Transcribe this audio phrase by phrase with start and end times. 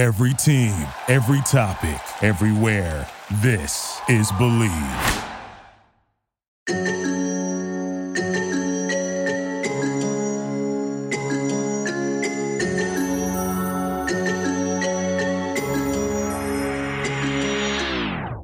[0.00, 0.72] Every team,
[1.08, 3.06] every topic, everywhere.
[3.42, 4.70] This is Believe.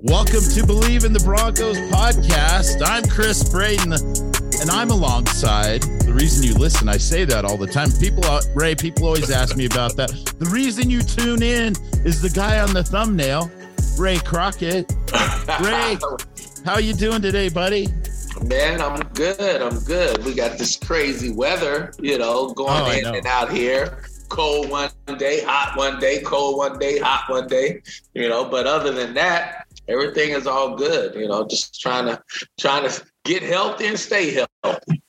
[0.02, 2.86] Welcome to Believe in the Broncos podcast.
[2.86, 5.82] I'm Chris Braden, and I'm alongside
[6.16, 6.88] reason you listen.
[6.88, 7.90] I say that all the time.
[8.00, 10.10] People, uh, Ray, people always ask me about that.
[10.38, 11.74] The reason you tune in
[12.06, 13.50] is the guy on the thumbnail,
[13.98, 14.90] Ray Crockett.
[15.60, 15.98] Ray,
[16.64, 17.88] how you doing today, buddy?
[18.46, 19.62] Man, I'm good.
[19.62, 20.24] I'm good.
[20.24, 23.12] We got this crazy weather, you know, going Oh, in know.
[23.14, 24.02] and out here.
[24.28, 27.80] Cold one day, hot one day, cold one day, hot one day.
[28.14, 31.14] You know, but other than that, everything is all good.
[31.14, 32.20] You know, just trying to
[32.58, 34.32] trying to get healthy and stay
[34.64, 35.02] healthy.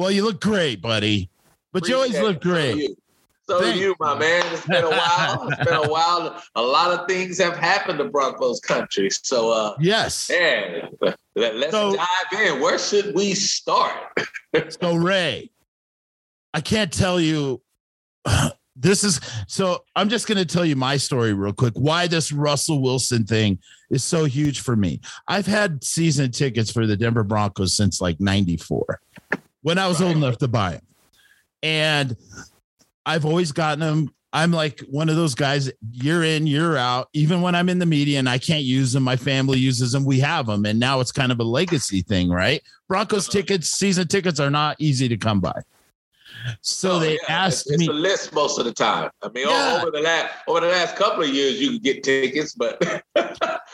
[0.00, 1.28] Well, you look great, buddy.
[1.74, 2.76] But you always look great.
[2.78, 2.96] you.
[3.46, 4.42] So Thank you, my man.
[4.50, 5.46] It's been a while.
[5.50, 6.42] It's been a while.
[6.54, 9.10] A lot of things have happened to Broncos country.
[9.10, 10.30] So uh Yes.
[10.30, 10.88] man,
[11.36, 12.60] let, us So- dive in.
[12.62, 13.92] Where should we start?
[14.80, 15.50] So Ray,
[16.54, 17.60] I can't tell you.
[18.76, 19.84] This is so.
[19.94, 21.74] I'm just going to tell you my story real quick.
[21.74, 23.58] Why this Russell Wilson thing
[23.90, 25.00] is so huge for me.
[25.28, 29.00] I've had season tickets for the Denver Broncos since like '94,
[29.62, 30.82] when I was old enough to buy them,
[31.62, 32.16] and
[33.06, 34.14] I've always gotten them.
[34.32, 37.08] I'm like one of those guys, year in, year out.
[37.14, 40.04] Even when I'm in the media and I can't use them, my family uses them.
[40.04, 42.62] We have them, and now it's kind of a legacy thing, right?
[42.88, 45.60] Broncos tickets, season tickets are not easy to come by.
[46.60, 47.18] So Oh, they yeah.
[47.28, 47.84] asked it's, me.
[47.86, 49.10] It's a list most of the time.
[49.20, 49.80] I mean, Yeah.
[49.82, 52.80] over the last over the last couple of years, you can get tickets, but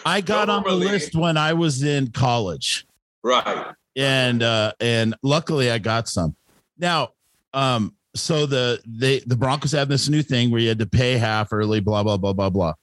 [0.07, 2.87] I got on the list when I was in college,
[3.23, 3.67] right,
[3.97, 6.37] and uh, and luckily I got some.
[6.79, 7.11] Now,
[7.53, 11.17] um, so the they the Broncos have this new thing where you had to pay
[11.17, 12.75] half early, blah blah blah blah blah.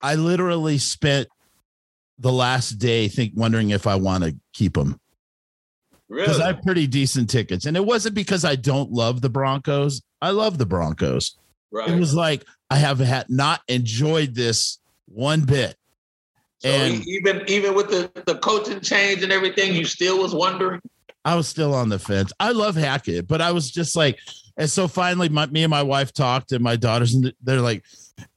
[0.00, 1.28] I literally spent
[2.18, 4.98] the last day think wondering if I want to keep them
[6.08, 9.28] because really, I have pretty decent tickets, and it wasn't because I don't love the
[9.28, 10.02] Broncos.
[10.22, 11.36] I love the Broncos.
[11.72, 11.88] right.
[11.88, 15.76] It was like I have had not enjoyed this one bit.
[16.58, 20.80] So and- even even with the the coaching change and everything, you still was wondering.
[21.24, 22.32] I was still on the fence.
[22.38, 24.16] I love Hackett, but I was just like,
[24.56, 27.82] and so finally, my, me and my wife talked, and my daughters, and they're like,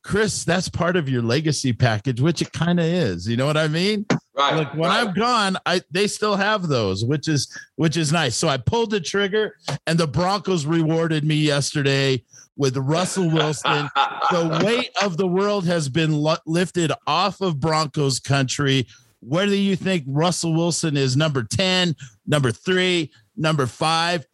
[0.03, 3.28] "Chris, that's part of your legacy package, which it kind of is.
[3.28, 4.07] You know what I mean?
[4.36, 5.07] Right, Like when right.
[5.07, 8.36] I'm gone, I they still have those, which is which is nice.
[8.36, 9.56] So I pulled the trigger,
[9.86, 12.24] and the Broncos rewarded me yesterday
[12.59, 13.89] with Russell Wilson.
[14.31, 18.85] the weight of the world has been lifted off of Broncos country.
[19.21, 21.95] Whether you think Russell Wilson is number 10,
[22.27, 24.25] number three, number five,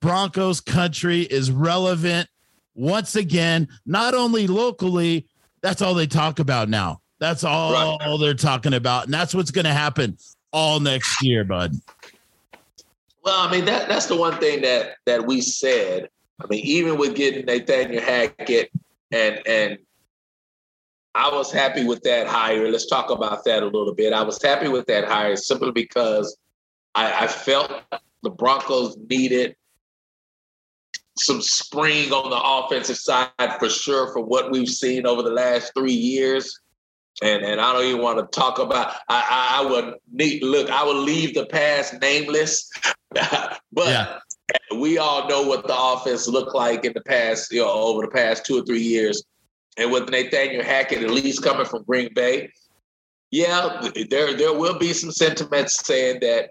[0.00, 2.28] Broncos country is relevant
[2.74, 5.26] once again, not only locally,
[5.62, 7.00] that's all they talk about now.
[7.18, 9.04] That's all they're talking about.
[9.06, 10.18] And that's what's going to happen
[10.52, 11.72] all next year, bud.
[13.24, 16.08] Well, I mean that that's the one thing that that we said.
[16.40, 18.70] I mean, even with getting Nathaniel Hackett
[19.10, 19.78] and and
[21.14, 22.70] I was happy with that hire.
[22.70, 24.12] Let's talk about that a little bit.
[24.12, 26.36] I was happy with that hire simply because
[26.94, 27.82] I, I felt
[28.22, 29.56] the Broncos needed
[31.18, 33.28] some spring on the offensive side
[33.58, 36.58] for sure for what we've seen over the last three years.
[37.22, 40.70] And and I don't even want to talk about I I, I would need look,
[40.70, 42.70] I would leave the past nameless.
[43.10, 44.18] but Yeah.
[44.74, 48.10] We all know what the offense looked like in the past, you know, over the
[48.10, 49.22] past two or three years.
[49.76, 52.50] And with Nathaniel Hackett at least coming from Green Bay,
[53.30, 56.50] yeah, there there will be some sentiments saying that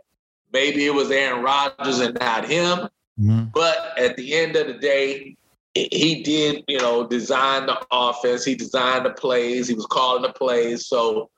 [0.54, 2.90] maybe it was Aaron Rodgers and not him.
[3.20, 3.46] Mm-hmm.
[3.54, 5.36] But at the end of the day,
[5.74, 8.46] he did, you know, design the offense.
[8.46, 9.68] He designed the plays.
[9.68, 10.88] He was calling the plays.
[10.88, 11.30] So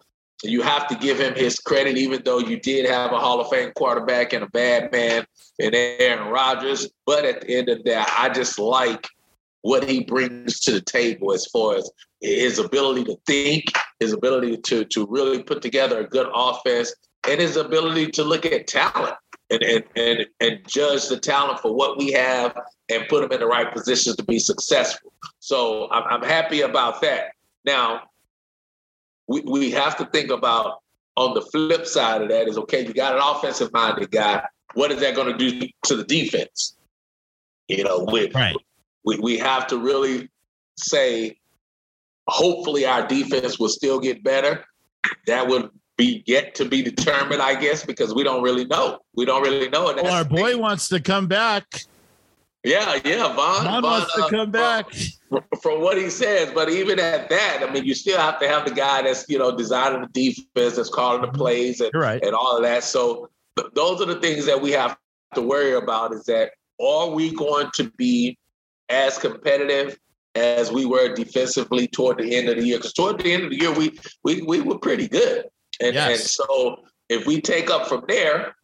[0.44, 3.50] you have to give him his credit, even though you did have a Hall of
[3.50, 5.26] Fame quarterback and a bad man
[5.60, 6.90] in Aaron Rodgers.
[7.06, 9.08] But at the end of that, I just like
[9.62, 11.90] what he brings to the table as far as
[12.22, 13.66] his ability to think,
[14.00, 16.94] his ability to to really put together a good offense,
[17.28, 19.16] and his ability to look at talent
[19.52, 22.58] and and and, and judge the talent for what we have
[22.90, 25.14] and put them in the right positions to be successful.
[25.40, 27.32] So I'm, I'm happy about that.
[27.64, 28.04] Now,
[29.32, 30.82] we, we have to think about
[31.16, 34.44] on the flip side of that is okay, you got an offensive minded guy.
[34.74, 36.76] What is that going to do to the defense?
[37.68, 38.56] You know, we, Right.
[39.06, 40.30] we, we have to really
[40.78, 41.38] say,
[42.28, 44.66] hopefully our defense will still get better.
[45.28, 49.00] That would be yet to be determined, I guess, because we don't really know.
[49.16, 49.90] We don't really know.
[49.90, 51.86] And Well, our boy wants to come back.
[52.64, 53.64] Yeah, yeah, Von.
[53.64, 54.86] Von, Von wants to uh, come back.
[55.62, 58.66] From what he says, but even at that, I mean, you still have to have
[58.68, 62.22] the guy that's you know designing the defense, that's calling the plays, and, right.
[62.24, 62.84] and all of that.
[62.84, 64.98] So th- those are the things that we have
[65.36, 66.14] to worry about.
[66.14, 68.38] Is that are we going to be
[68.90, 69.98] as competitive
[70.36, 72.78] as we were defensively toward the end of the year?
[72.78, 75.46] Because toward the end of the year, we we we were pretty good,
[75.80, 76.10] and Yes.
[76.10, 78.56] and so if we take up from there,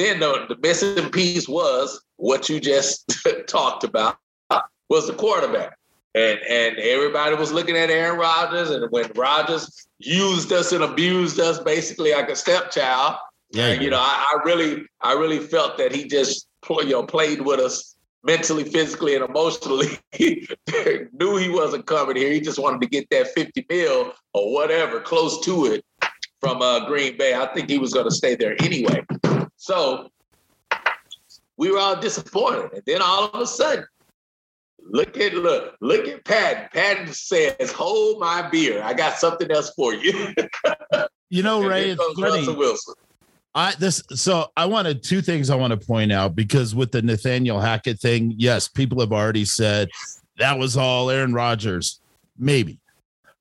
[0.00, 4.16] then the, the missing piece was what you just talked about
[4.88, 5.76] was the quarterback.
[6.14, 11.38] And and everybody was looking at Aaron Rodgers, and when Rodgers used us and abused
[11.38, 13.14] us basically like a stepchild,
[13.52, 17.42] Yeah, you know, I, I really, I really felt that he just, you know, played
[17.42, 17.94] with us
[18.24, 20.00] mentally, physically, and emotionally.
[20.18, 22.32] Knew he wasn't coming here.
[22.32, 25.84] He just wanted to get that fifty mil or whatever, close to it,
[26.40, 27.34] from uh, Green Bay.
[27.34, 29.04] I think he was going to stay there anyway.
[29.60, 30.08] So
[31.58, 33.84] we were all disappointed, and then all of a sudden.
[34.82, 36.68] Look at look look at Paton.
[36.72, 38.82] Paton says, "Hold my beer.
[38.82, 40.34] I got something else for you."
[41.32, 42.44] You know, Ray, it's funny.
[42.52, 42.94] Wilson.
[43.54, 47.02] I this so I wanted two things I want to point out because with the
[47.02, 49.90] Nathaniel Hackett thing, yes, people have already said
[50.38, 52.00] that was all Aaron Rodgers,
[52.36, 52.80] maybe.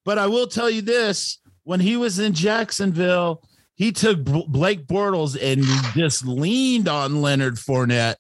[0.05, 3.41] But I will tell you this: when he was in Jacksonville,
[3.79, 5.63] he took Blake Bortles and
[5.95, 8.15] just leaned on Leonard Fournette.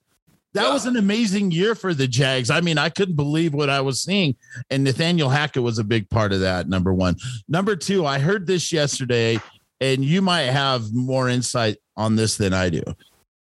[0.53, 0.73] That Yeah.
[0.73, 2.49] was an amazing year for the Jags.
[2.49, 4.35] I mean, I couldn't believe what I was seeing,
[4.71, 6.67] and Nathaniel Hackett was a big part of that.
[6.67, 7.17] Number one,
[7.47, 9.39] number two, I heard this yesterday
[9.81, 12.83] and you might have more insight on this than I do.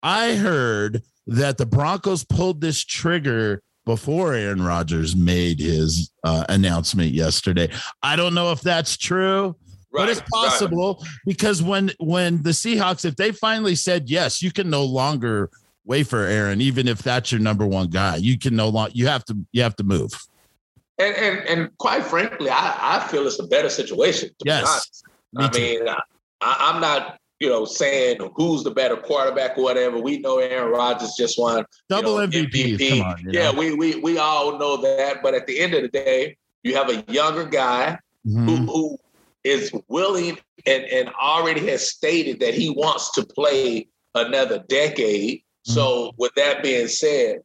[0.03, 7.13] I heard that the Broncos pulled this trigger before Aaron Rodgers made his uh, announcement
[7.13, 7.69] yesterday.
[8.03, 9.57] I don't know if that's true,
[9.93, 14.53] but it's Right, possible because when when the Seahawks, if they finally said yes, you
[14.53, 15.51] can no longer
[15.85, 18.17] wait for Aaron, even if that's your number one guy.
[18.17, 20.13] You can no longer you have to you have to move.
[20.99, 24.29] And and and quite frankly, I, I feel it's a better situation.
[24.29, 25.05] To Yes, be honest.
[25.33, 29.99] Me I mean, I, I'm not you know saying who's the better quarterback or whatever.
[29.99, 32.89] We know Aaron Rodgers just won you Double know, MVP.
[32.91, 33.59] Come on, yeah, know?
[33.59, 35.23] we we we all know that.
[35.23, 37.99] But at the end of the day, you have a younger guy
[38.29, 38.45] Mhm.
[38.45, 38.99] who, who
[39.45, 45.39] is willing and, and already has stated that he wants to play another decade.
[45.39, 45.73] Mm-hmm.
[45.73, 47.41] So, with that being said,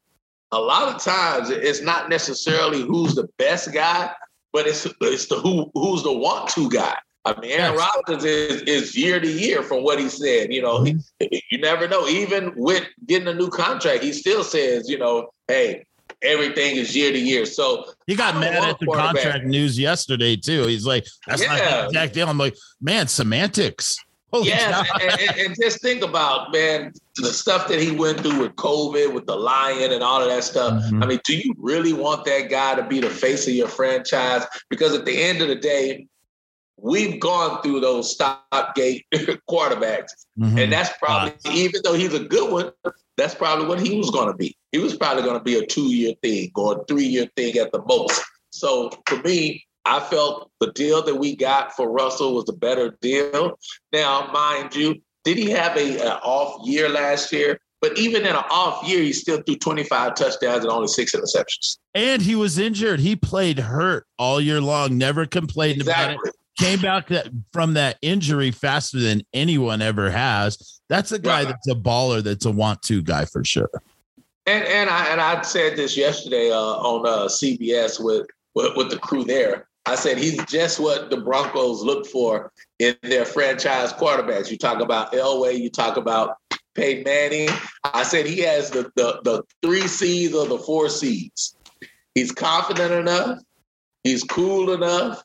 [0.51, 4.12] a lot of times it's not necessarily who's the best guy,
[4.53, 6.95] but it's it's the who who's the want to guy.
[7.25, 7.92] I mean, Aaron Yes.
[7.95, 10.53] Rodgers is, is year to year from what he said.
[10.53, 11.36] You know, he, mm-hmm.
[11.50, 12.07] you never know.
[12.07, 15.86] Even with getting a new contract, he still says, you know, hey,
[16.25, 17.45] everything is year to year.
[17.45, 20.63] So He got mad at the contract news yesterday too.
[20.68, 21.81] He's like, "That's not Yeah.
[21.81, 23.98] the exact deal." I'm like, "Man, semantics."
[24.33, 28.39] Holy Yeah, and, and, and just think about man the stuff that he went through
[28.42, 30.74] with COVID, with the lion, and all of that stuff.
[30.92, 31.01] Mhm.
[31.04, 34.44] I mean, do you really want that guy to be the face of your franchise?
[34.69, 36.07] Because at the end of the day,
[36.77, 39.06] we've gone through those stopgate
[39.50, 40.62] quarterbacks, Mhm.
[40.63, 42.72] and that's probably even though he's a good one,
[43.16, 44.57] that's probably what he was going to be.
[44.75, 47.81] He was probably going to be a two-year thing or a three-year thing at the
[47.86, 48.22] most.
[48.50, 52.98] So for me, I felt the deal that we got for Russell was a better
[53.00, 53.57] deal.
[53.94, 57.57] Now, mind you, did he have a, a off year last year?
[57.80, 61.77] But even in an off year, he still threw 25 touchdowns and only six interceptions.
[61.94, 63.00] and he was injured.
[63.00, 64.98] He played hurt all year long.
[64.98, 66.19] Never complained about it.
[66.60, 70.82] Came back that, from that injury faster than anyone ever has.
[70.89, 71.48] That's a guy Right.
[71.48, 72.22] that's a baller.
[72.22, 73.70] That's a want-to guy for sure.
[74.48, 78.90] And and I and I said this yesterday uh, on uh, CBS with, with with
[78.92, 79.68] the crew there.
[79.88, 84.50] I said he's just what the Broncos look for in their franchise quarterbacks.
[84.50, 86.38] You talk about Elway, you talk about
[86.74, 87.50] Peyton Manning.
[87.84, 91.56] I said he has the the, the three C's or the four C's.
[92.14, 93.40] He's confident enough.
[94.04, 95.24] He's cool enough.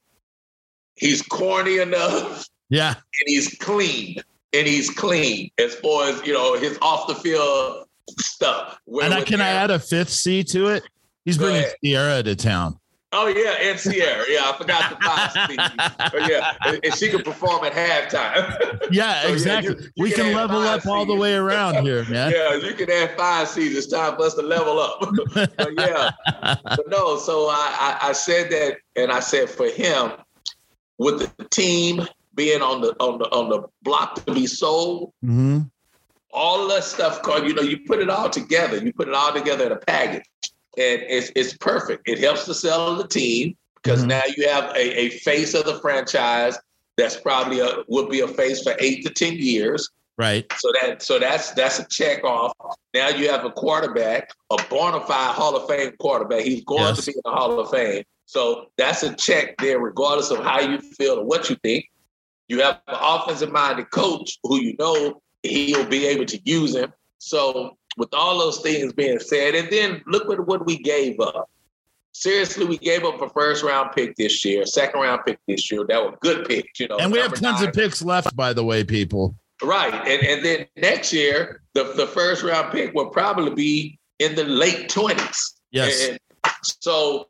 [0.97, 4.17] He's corny enough Yeah, and he's clean.
[4.53, 7.87] And he's clean as far as you know his off the field
[8.19, 8.79] stuff.
[8.85, 10.83] Where and I can I add a fifth C to it?
[11.25, 11.75] He's Go bringing ahead.
[11.85, 12.77] Ciara to town.
[13.13, 14.25] Oh yeah, and Ciara.
[14.29, 16.13] Yeah, I forgot the five.
[16.15, 18.79] oh, yeah, and, she could perform at halftime.
[18.93, 19.75] Yeah, So, yeah, exactly.
[19.75, 22.31] you- you we can can level up all the way around here, man.
[22.37, 23.77] yeah, you can add five seeds.
[23.77, 25.01] It's time for us to level up.
[25.35, 26.11] but yeah,
[26.65, 27.19] but no.
[27.19, 30.13] So I, I I said that, and I said for him,
[30.99, 35.61] with the team being on the on the on the block to be sold, hmm
[36.33, 38.77] all that stuff, Carl, you know, you put it all together.
[38.79, 40.25] You put it all together in a package.
[40.79, 42.09] And it's it's perfect.
[42.09, 44.09] It helps to sell the team because Mhm.
[44.09, 46.57] now you have a, a face of the franchise
[46.97, 49.89] that's probably a would be a face for eight to ten years.
[50.17, 50.47] Right.
[50.59, 52.53] So that so that's that's a check off.
[52.95, 56.43] Now you have a quarterback, a bona fide Hall of Fame quarterback.
[56.43, 57.05] He's going Yes.
[57.05, 58.05] to be in the Hall of Fame.
[58.27, 61.87] So that's a check there, regardless of how you feel or what you think.
[62.49, 66.93] You have an offensive minded coach who you know he'll be able to use him.
[67.19, 71.51] So with all those things being said, and then look at what we gave up.
[72.13, 75.85] Seriously, we gave up a first round pick this year, second round pick this year.
[75.89, 76.99] That were good picks, you know.
[76.99, 77.69] And we have tons nine.
[77.69, 79.37] of picks left, by the way, people.
[79.63, 79.95] Right.
[79.95, 84.45] And and then next year, the, the first round pick will probably be in the
[84.45, 85.55] late 20s.
[85.71, 86.09] Yes.
[86.09, 86.19] And
[86.63, 87.29] so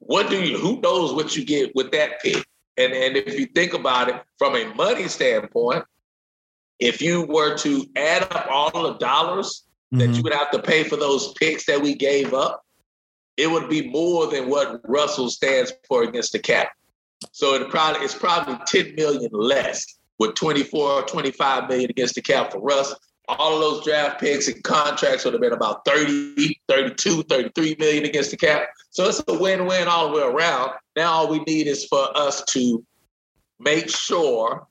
[0.00, 2.44] what do you who knows what you get with that pick?
[2.76, 5.84] And and if you think about it from a money standpoint,
[6.80, 10.16] if you were to add up all the dollars that Mhm.
[10.16, 12.64] you would have to pay for those picks that we gave up,
[13.36, 16.72] it would be more than what Russell stands for against the cap.
[17.32, 19.84] So it probably it's probably 10 million less
[20.18, 22.94] with 24 or 25 million against the cap for Russ.
[23.28, 28.04] All of those draft picks and contracts would have been about 30, 32, 33 million
[28.04, 28.68] against the cap.
[28.90, 30.72] So it's a win-win all the way around.
[30.96, 32.84] Now all we need is for us to
[33.58, 34.66] make sure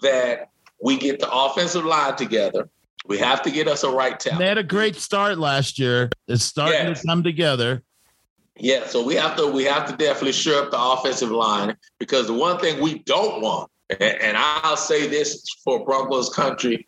[0.00, 0.49] that
[0.82, 2.68] we get the offensive line together.
[3.06, 4.38] We have to get us a right tackle.
[4.38, 6.10] They had a great start last year.
[6.28, 7.00] It's starting Yes.
[7.00, 7.82] to come together.
[8.56, 12.26] Yeah, so we have to we have to definitely shore up the offensive line because
[12.26, 16.86] the one thing we don't want, and, and I'll say this for Broncos country,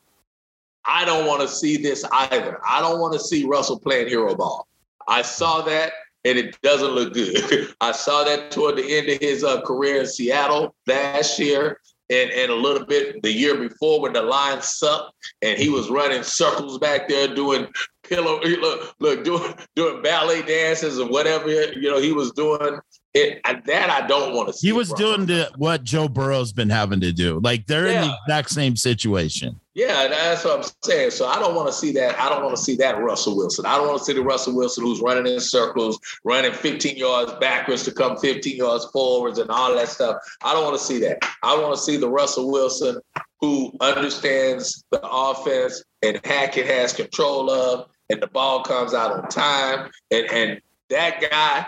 [0.84, 2.60] I don't want to see this either.
[2.68, 4.68] I don't want to see Russell playing hero ball.
[5.08, 5.92] I saw that
[6.24, 7.74] and it doesn't look good.
[7.80, 11.80] I saw that toward the end of his uh, career in Seattle last year.
[12.12, 15.88] And, and a little bit the year before when the line sucked and he was
[15.88, 17.66] running circles back there doing
[18.02, 22.78] pillow look look doing doing ballet dances or whatever you know he was doing
[23.14, 24.68] it that I don't want to see.
[24.68, 24.98] He was bro.
[24.98, 27.40] doing the, what Joe Burrow's been having to do.
[27.40, 29.60] Like they're in the exact same situation.
[29.74, 31.12] Yeah, that's what I'm saying.
[31.12, 32.18] So I don't want to see that.
[32.20, 33.64] I don't want to see that Russell Wilson.
[33.64, 37.32] I don't want to see the Russell Wilson who's running in circles, running 15 yards
[37.40, 40.16] backwards to come 15 yards forwards and all that stuff.
[40.42, 41.18] I don't want to see that.
[41.42, 43.00] I want to see the Russell Wilson
[43.40, 49.28] who understands the offense and Hackett has control of, and the ball comes out on
[49.28, 49.90] time.
[50.10, 50.60] And and
[50.90, 51.66] that guy,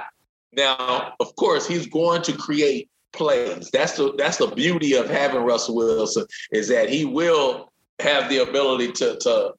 [0.52, 3.70] now, of course, he's going to create plays.
[3.70, 8.38] That's the that's the beauty of having Russell Wilson is that he will have the
[8.38, 9.52] ability to to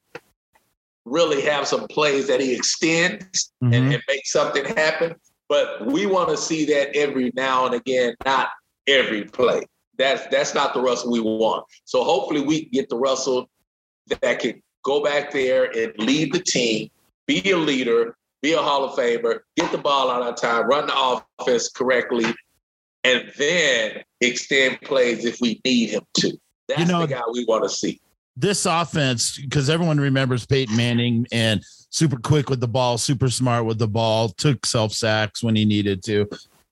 [1.04, 3.74] really have some plays that he extends Mhm.
[3.74, 5.14] and, and make something happen.
[5.48, 8.48] But we want to see that every now and again, not
[8.88, 9.62] every play.
[9.98, 11.64] That's that's not the Russell we want.
[11.84, 13.48] So hopefully we can get the Russell
[14.20, 16.90] that can go back there and lead the team,
[17.26, 20.86] be a leader, be a Hall of Famer, get the ball out on time, run
[20.86, 22.26] the offense correctly,
[23.04, 26.36] and then extend plays if we need him to.
[26.68, 28.00] That's You know- the guy we want to see.
[28.36, 33.64] This offense, because everyone remembers Peyton Manning and super quick with the ball, super smart
[33.64, 36.28] with the ball, took self sacks when he needed to.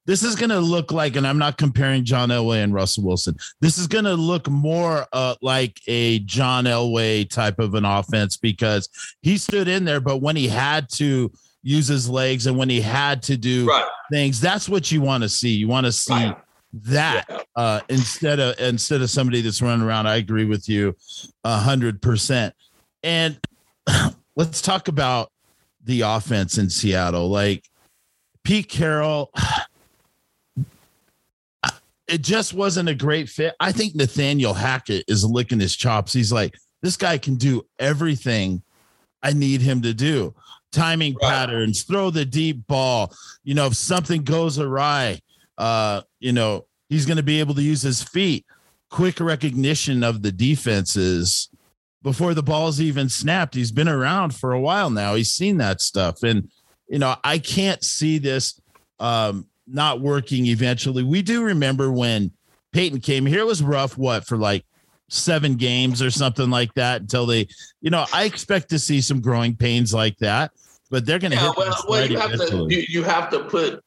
[0.07, 3.35] This is going to look like, and I'm not comparing John Elway and Russell Wilson.
[3.63, 8.37] This is going to look more uh, like a John Elway type of an offense
[8.37, 8.91] because
[9.23, 12.83] he stood in there, but when he had to use his legs and when he
[12.83, 13.87] had to do Right.
[14.13, 15.55] things, that's what you want to see.
[15.55, 16.37] You want to see Right.
[16.83, 17.41] That Yeah.
[17.57, 20.07] uh, instead of instead of somebody that's running around.
[20.07, 20.97] I agree with you
[21.45, 22.55] a hundred percent.
[23.03, 23.39] And
[24.37, 25.31] let's talk about
[25.85, 27.29] the offense in Seattle.
[27.29, 27.65] Like
[28.43, 29.31] Pete Carroll,
[32.09, 33.55] it just wasn't a great fit.
[33.61, 36.13] I think Nathaniel Hackett is licking his chops.
[36.13, 38.63] He's like, this guy can do everything
[39.23, 40.35] I need him to do.
[40.71, 41.31] Timing Right.
[41.31, 43.15] patterns, throw the deep ball.
[43.43, 45.21] You know, if something goes awry,
[45.59, 48.45] uh, you know, he's going to be able to use his feet.
[48.91, 51.49] Quick recognition of the defenses
[52.03, 53.55] before the ball's even snapped.
[53.55, 55.15] He's been around for a while now.
[55.15, 56.23] He's seen that stuff.
[56.23, 56.51] And,
[56.89, 58.61] you know, I can't see this
[59.01, 61.03] um, not working eventually.
[61.03, 62.31] We do remember when
[62.73, 64.65] Peyton came here, it was rough, what, for like
[65.09, 67.49] seven games or something like that until they,
[67.81, 70.53] you know, I expect to see some growing pains like that,
[70.91, 73.41] but they're going to Yeah, hit well, that well, you have to you have to
[73.45, 73.83] put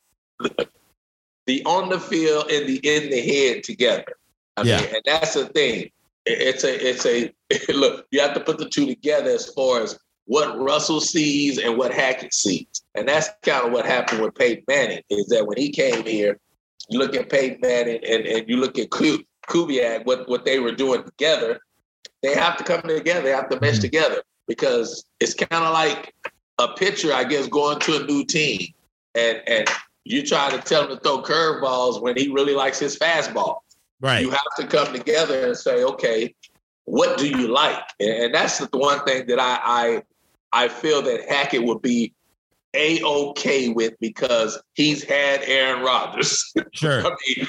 [1.48, 4.14] the on the field and the in the head together.
[4.58, 4.82] I Yeah.
[4.82, 5.90] mean, and that's the thing.
[6.26, 7.32] It's a it's a
[7.74, 8.06] look.
[8.12, 11.94] You have to put the two together as far as what Russell sees and what
[11.94, 15.02] Hackett sees, and that's kind of what happened with Peyton Manning.
[15.10, 16.38] Is that when he came here,
[16.90, 20.60] you look at Peyton Manning and, and you look at Ku- Kubiak, what what they
[20.60, 21.60] were doing together.
[22.24, 23.22] They have to come together.
[23.22, 23.82] They have to mesh Mhm.
[23.82, 26.14] together because it's kind of like
[26.58, 28.74] a pitcher, I guess, going to a new team,
[29.16, 29.70] and and
[30.08, 33.60] you try to tell him to throw curveballs when he really likes his fastball.
[34.00, 34.22] right.
[34.22, 36.34] You have to come together and say, okay,
[36.86, 37.84] what do you like?
[38.00, 39.60] And that's the one thing that I
[40.54, 42.14] I, I feel that Hackett would be
[42.74, 46.54] a okay with because he's had Aaron Rodgers.
[46.74, 47.02] Sure.
[47.06, 47.48] I mean,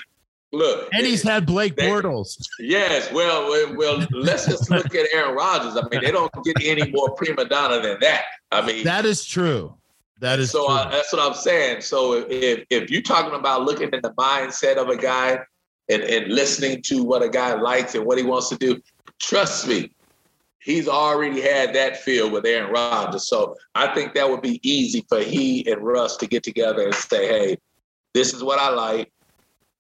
[0.53, 2.37] look, and he's had Blake they- Bortles.
[2.59, 5.77] Yes, well, well, well, let's just look at Aaron Rodgers.
[5.77, 8.25] I mean, they don't get any more prima donna than that.
[8.51, 9.75] I mean, That is true.
[10.21, 11.83] That is so that's what I'm saying.
[11.83, 15.39] So if if you're talking about looking at the mindset of a guy
[15.89, 18.81] and, and listening to what a guy likes and what he wants to do,
[19.21, 19.93] trust me,
[20.61, 23.29] he's already had that feel with Aaron Rodgers.
[23.29, 26.95] So I think that would be easy for he and Russ to get together and
[26.95, 27.57] say, hey,
[28.13, 29.13] this is what I like.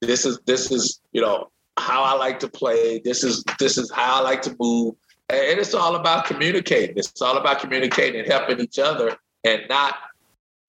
[0.00, 3.00] This is this is, you know, how I like to play.
[3.04, 4.94] This is this is how I like to move.
[5.30, 6.96] And it's all about communicating.
[6.96, 9.96] It's all about communicating and helping each other and not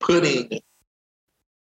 [0.00, 0.60] putting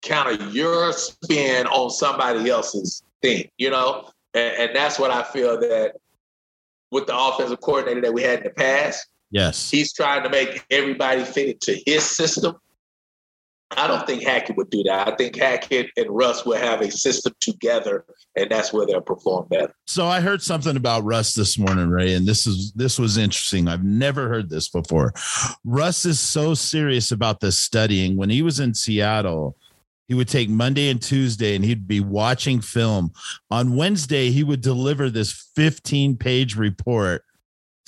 [0.08, 4.10] kind of your spin on somebody else's thing, you know?
[4.34, 5.94] And, and that's what I feel that
[6.92, 9.70] with the offensive coordinator that we had in the past, yes.
[9.70, 12.56] he's trying to make everybody fit into his system.
[13.78, 15.08] I don't think Hackett would do that.
[15.08, 19.48] I think Hackett and Russ will have a system together, and that's where they'll perform
[19.50, 19.74] better.
[19.88, 23.68] So I heard something about Russ this morning, Ray, and this is this was interesting.
[23.68, 25.14] I've never heard this before.
[25.64, 28.18] Russ is so serious about this studying.
[28.18, 29.56] When he was in Seattle,
[30.08, 33.14] he would take Monday and Tuesday and he'd be watching film.
[33.50, 37.24] On Wednesday, he would deliver this 15-page report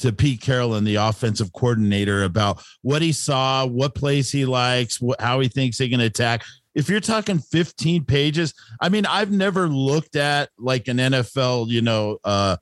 [0.04, 5.00] to Pete Carroll and the offensive coordinator, about what he saw, what plays he likes,
[5.00, 6.44] what, how he thinks they can attack.
[6.76, 11.82] If you're talking 15 pages, I mean, I've never looked at like an NFL, you
[11.82, 12.58] know, uh,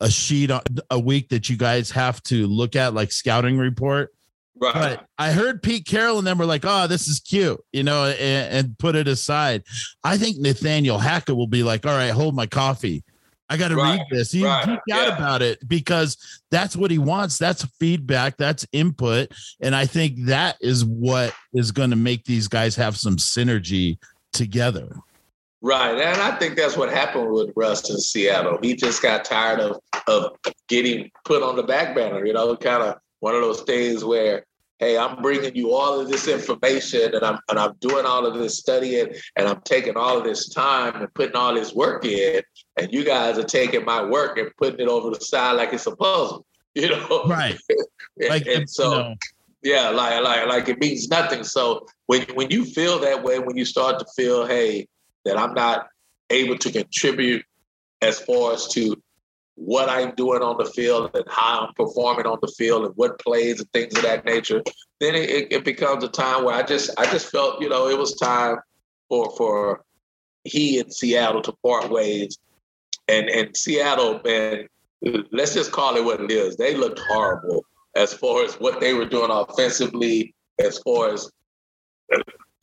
[0.00, 0.50] a sheet
[0.90, 4.14] a week that you guys have to look at, like scouting report.
[4.58, 4.72] Right.
[4.72, 8.06] But I heard Pete Carroll and them were like, "Oh, this is cute," you know,
[8.06, 9.64] and, and put it aside.
[10.02, 13.04] I think Nathaniel Hackett will be like, "All right, hold my coffee.
[13.48, 15.16] I got to Right, read this." He right, geek out yeah.
[15.16, 16.16] about it because
[16.50, 17.38] that's what he wants.
[17.38, 18.36] That's feedback.
[18.36, 22.96] That's input, and I think that is what is going to make these guys have
[22.96, 23.98] some synergy
[24.32, 24.96] together.
[25.62, 28.58] Right, and I think that's what happened with Russ in Seattle.
[28.62, 30.36] He just got tired of of
[30.68, 32.24] getting put on the back banner.
[32.24, 34.44] You know, kind of one of those things where,
[34.78, 38.34] hey, I'm bringing you all of this information, and I'm and I'm doing all of
[38.34, 42.42] this studying, and I'm taking all of this time and putting all this work in,
[42.76, 45.86] and you guys are taking my work and putting it over the side like it's
[45.86, 46.44] a puzzle.
[46.76, 47.56] You know, Right.
[47.70, 47.78] And-
[48.28, 48.90] Like, and you so.
[48.90, 49.14] know,
[49.62, 51.42] Yeah, like like like it means nothing.
[51.42, 54.86] So when when you feel that way, when you start to feel, hey,
[55.24, 55.86] that I'm not
[56.28, 57.44] able to contribute
[58.02, 58.94] as far as to
[59.56, 63.18] what I'm doing on the field and how I'm performing on the field and what
[63.18, 64.62] plays and things of that nature,
[65.00, 67.98] then it, it, becomes a time where I just I just felt, you know, it
[67.98, 68.58] was time
[69.08, 69.82] for for
[70.44, 72.38] he and Seattle to part ways.
[73.08, 74.68] And and Seattle, man,
[75.32, 76.56] let's just call it what it is.
[76.56, 77.64] They looked horrible
[77.96, 81.30] as far as what they were doing offensively, as far as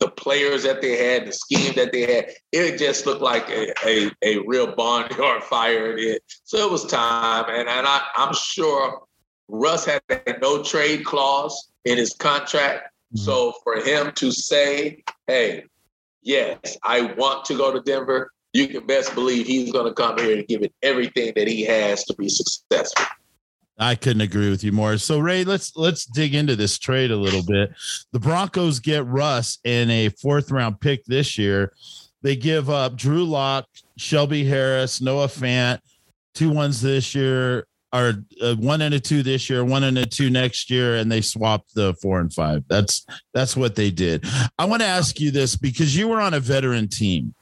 [0.00, 2.30] the players that they had, the scheme that they had.
[2.52, 5.96] It just looked like a, a, a real barnyard fire.
[5.96, 7.44] It, so it was time.
[7.48, 9.02] And, and I, I'm sure
[9.48, 12.88] Russ had a no trade clause in his contract.
[13.14, 13.24] Mm-hmm.
[13.24, 15.64] So for him to say, hey,
[16.22, 20.18] yes, I want to go to Denver, you can best believe he's going to come
[20.18, 23.04] here and give it everything that he has to be successful.
[23.78, 24.98] I couldn't agree with you more.
[24.98, 27.72] So Ray, let's let's dig into this trade a little bit.
[28.12, 31.72] The Broncos get Russ in a fourth round pick this year.
[32.22, 35.80] They give up Drew Lock, Shelby Harris, Noah Fant,
[36.34, 40.06] two ones this year, or uh, one and a two this year, one and a
[40.06, 42.64] two next year, and they swapped the four and five.
[42.68, 44.24] That's that's what they did.
[44.58, 47.34] I want to ask you this because you were on a veteran team.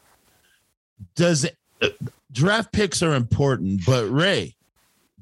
[1.14, 1.47] Does
[1.81, 1.88] uh,
[2.33, 4.55] draft picks are important, but Ray,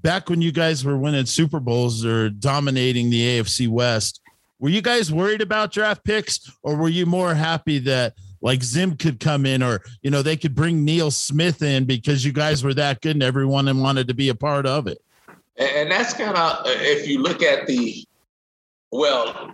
[0.02, 4.20] back when you guys were winning Super Bowls or dominating the AFC West,
[4.58, 8.96] were you guys worried about draft picks or were you more happy that like Zim
[8.96, 12.64] could come in or, you know, they could bring Neil Smith in because you guys
[12.64, 14.98] were that good and everyone wanted to be a part of it?
[15.56, 18.04] And, that's kind of, if you look at the,
[18.92, 19.52] well,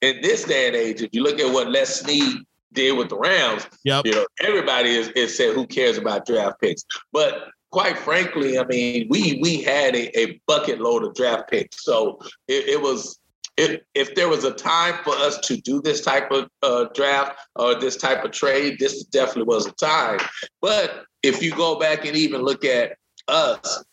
[0.00, 2.38] in this day and age, if you look at what Les Snead
[2.72, 4.06] did with the Rams, Yep.
[4.06, 6.84] you know, everybody is, is said, who cares about draft picks?
[7.12, 11.84] But quite frankly, I mean, we we had a, a bucket load of draft picks.
[11.84, 13.18] So it, it was
[13.56, 17.38] if if there was a time for us to do this type of uh, draft
[17.56, 20.20] or this type of trade, this definitely was a time.
[20.60, 22.96] But if you go back and even look at
[23.28, 23.84] us,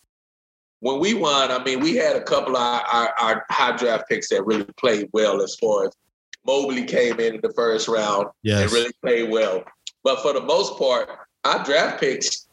[0.82, 4.10] when we won, I mean, we had a couple of our, our, our high draft
[4.10, 5.94] picks that really played well as far as
[6.46, 8.64] Mobley came in in the first round Yes.
[8.64, 9.64] and really played well.
[10.04, 11.10] But for the most part,
[11.46, 12.48] our draft picks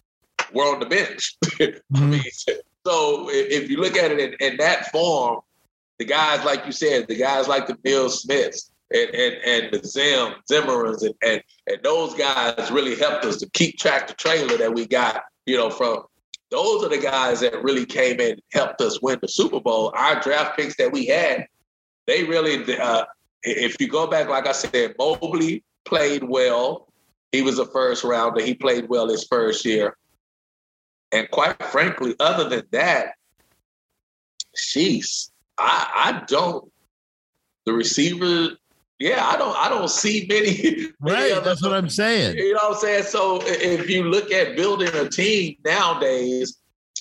[0.52, 1.36] were on the bench.
[1.60, 2.10] I Mhm.
[2.10, 2.22] mean,
[2.86, 5.40] So if you look at it in, in, that form,
[5.98, 9.86] the guys, like you said, the guys like the Bill Smiths and, and, and the
[9.86, 14.56] Zim, Zimmermans and, and, and those guys really helped us to keep track the trailer
[14.56, 16.04] that we got, you know, from
[16.50, 19.92] those are the guys that really came in and helped us win the Super Bowl.
[19.94, 21.46] Our draft picks that we had,
[22.06, 23.04] they really, uh,
[23.42, 26.88] if you go back, like I said, Mobley played well.
[27.30, 28.42] He was a first rounder.
[28.42, 29.96] He played well his first year.
[31.12, 33.14] And quite frankly, other than that,
[34.56, 36.70] she's I, I don't.
[37.66, 38.56] The receiver,
[38.98, 39.56] yeah, I don't.
[39.56, 40.92] I don't see many.
[41.00, 42.36] many right, that's what I'm saying.
[42.38, 43.02] You know what I'm saying?
[43.04, 46.58] So if you look at building a team nowadays,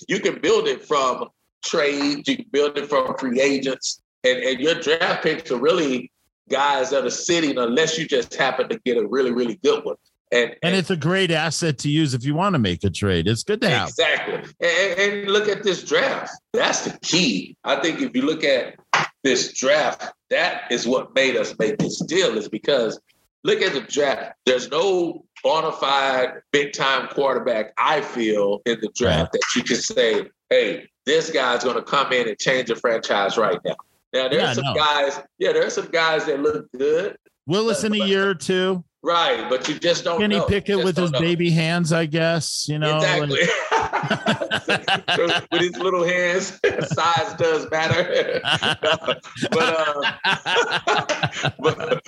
[0.08, 1.30] you can build it from
[1.64, 2.28] trades.
[2.28, 6.12] You can build it from free agents, and and your draft picks are really
[6.50, 9.96] guys that are sitting unless you just happen to get a really really good one.
[10.32, 12.90] And, and, and, it's a great asset to use if you want to make a
[12.90, 13.28] trade.
[13.28, 13.90] It's good to have.
[13.90, 14.36] Exactly.
[14.62, 16.32] And, and, look at this draft.
[16.54, 17.58] That's the key.
[17.64, 18.76] I think if you look at
[19.24, 23.00] this draft, that is what made us make this deal, is because
[23.44, 24.34] look at the draft.
[24.46, 29.78] There's no bona fide big time quarterback, I feel, in the draft that you can
[29.78, 33.76] say, hey, this guy's going to come in and change the franchise right now.
[34.14, 34.74] Now, there's yeah, some no.
[34.76, 37.18] guys, yeah, there's some guys that look good.
[37.46, 38.84] Willis in a year or two.
[39.02, 40.20] Right, but you just don't.
[40.20, 40.46] Kenny know.
[40.46, 41.20] Pickett with his know.
[41.20, 42.68] baby hands, I guess.
[42.68, 43.40] You know, exactly.
[44.68, 45.48] Like...
[45.52, 46.60] with his little hands,
[46.94, 48.40] size does matter.
[49.52, 50.12] but, uh,
[51.60, 52.04] but,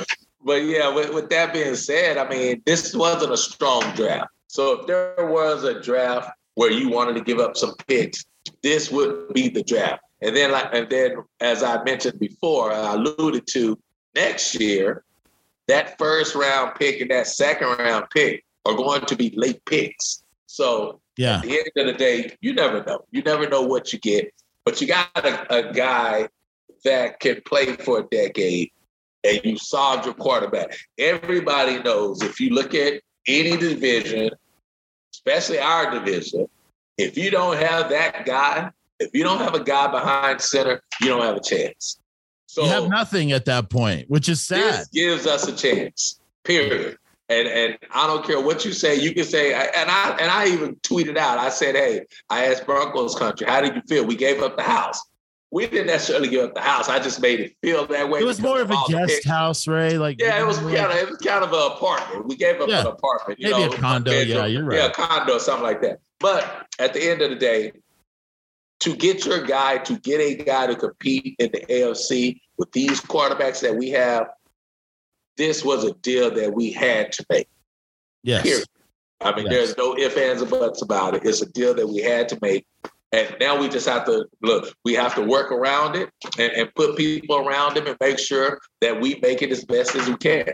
[0.45, 0.93] but yeah.
[0.93, 4.29] With, with that being said, I mean, this wasn't a strong draft.
[4.47, 8.25] So if there was a draft where you wanted to give up some picks,
[8.63, 10.03] this would be the draft.
[10.21, 13.77] And then, like, and then, as I mentioned before, I alluded to
[14.15, 15.03] next year
[15.71, 20.23] that first round pick and that second round pick are going to be late picks.
[20.47, 21.37] So yeah.
[21.37, 23.05] at the end of the day, you never know.
[23.11, 24.33] You never know what you get.
[24.65, 26.27] But you got a, a guy
[26.83, 28.71] that can play for a decade
[29.23, 30.77] and you solved your quarterback.
[30.97, 34.31] Everybody knows if you look at any division,
[35.13, 36.47] especially our division,
[36.97, 41.07] if you don't have that guy, if you don't have a guy behind center, you
[41.07, 42.00] don't have a chance.
[42.51, 44.73] So you have nothing at that point, which is sad.
[44.73, 46.19] This gives us a chance.
[46.43, 46.97] Period.
[47.29, 48.93] And and I don't care what you say.
[48.93, 51.37] You can say, and I and I even tweeted out.
[51.37, 54.05] I said, "Hey, I asked Broncos country, how did you feel?
[54.05, 55.01] We gave up the house.
[55.49, 56.89] We didn't necessarily give up the house.
[56.89, 58.19] I just made it feel that way.
[58.19, 59.97] It was more of a guest house, Ray.
[59.97, 62.27] Like yeah, it was kind of it was kind of an apartment.
[62.27, 62.81] We gave up yeah.
[62.81, 63.39] an apartment.
[63.41, 64.11] Maybe know, a condo.
[64.11, 64.77] Yeah, you're right.
[64.77, 66.01] Yeah, a condo, something like that.
[66.19, 67.71] But at the end of the day,
[68.81, 72.99] to get your guy, to get a guy to compete in the AFC with these
[72.99, 74.27] quarterbacks that we have,
[75.37, 77.47] this was a deal that we had to make.
[78.23, 78.43] Yes.
[78.43, 78.67] Period.
[79.21, 79.53] I mean, yes.
[79.53, 81.23] there's no ifs, ands, or buts about it.
[81.23, 82.65] It's a deal that we had to make.
[83.11, 86.75] And now we just have to look, we have to work around it and, and
[86.75, 90.17] put people around him and make sure that we make it as best as we
[90.17, 90.51] can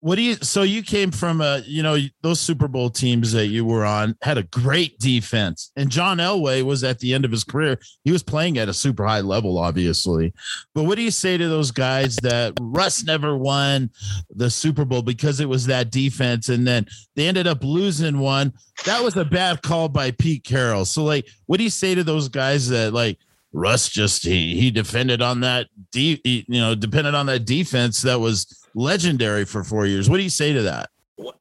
[0.00, 3.48] what do you so you came from a you know those super bowl teams that
[3.48, 5.72] you were on had a great defense.
[5.76, 7.78] And john elway was at the end of his career.
[8.04, 10.32] He was playing at a super high level obviously.
[10.74, 13.90] But what do you say to those guys that russ never won
[14.30, 18.52] the super bowl because it was that defense and then they ended up losing one?
[18.86, 20.84] That was a bad call by pete carroll.
[20.84, 23.18] So like what do you say to those guys that like
[23.52, 28.20] russ just he he defended on that de- you know depended on that defense that
[28.20, 30.08] was legendary for four years.
[30.08, 30.90] What do you say to that?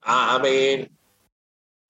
[0.03, 0.89] I mean,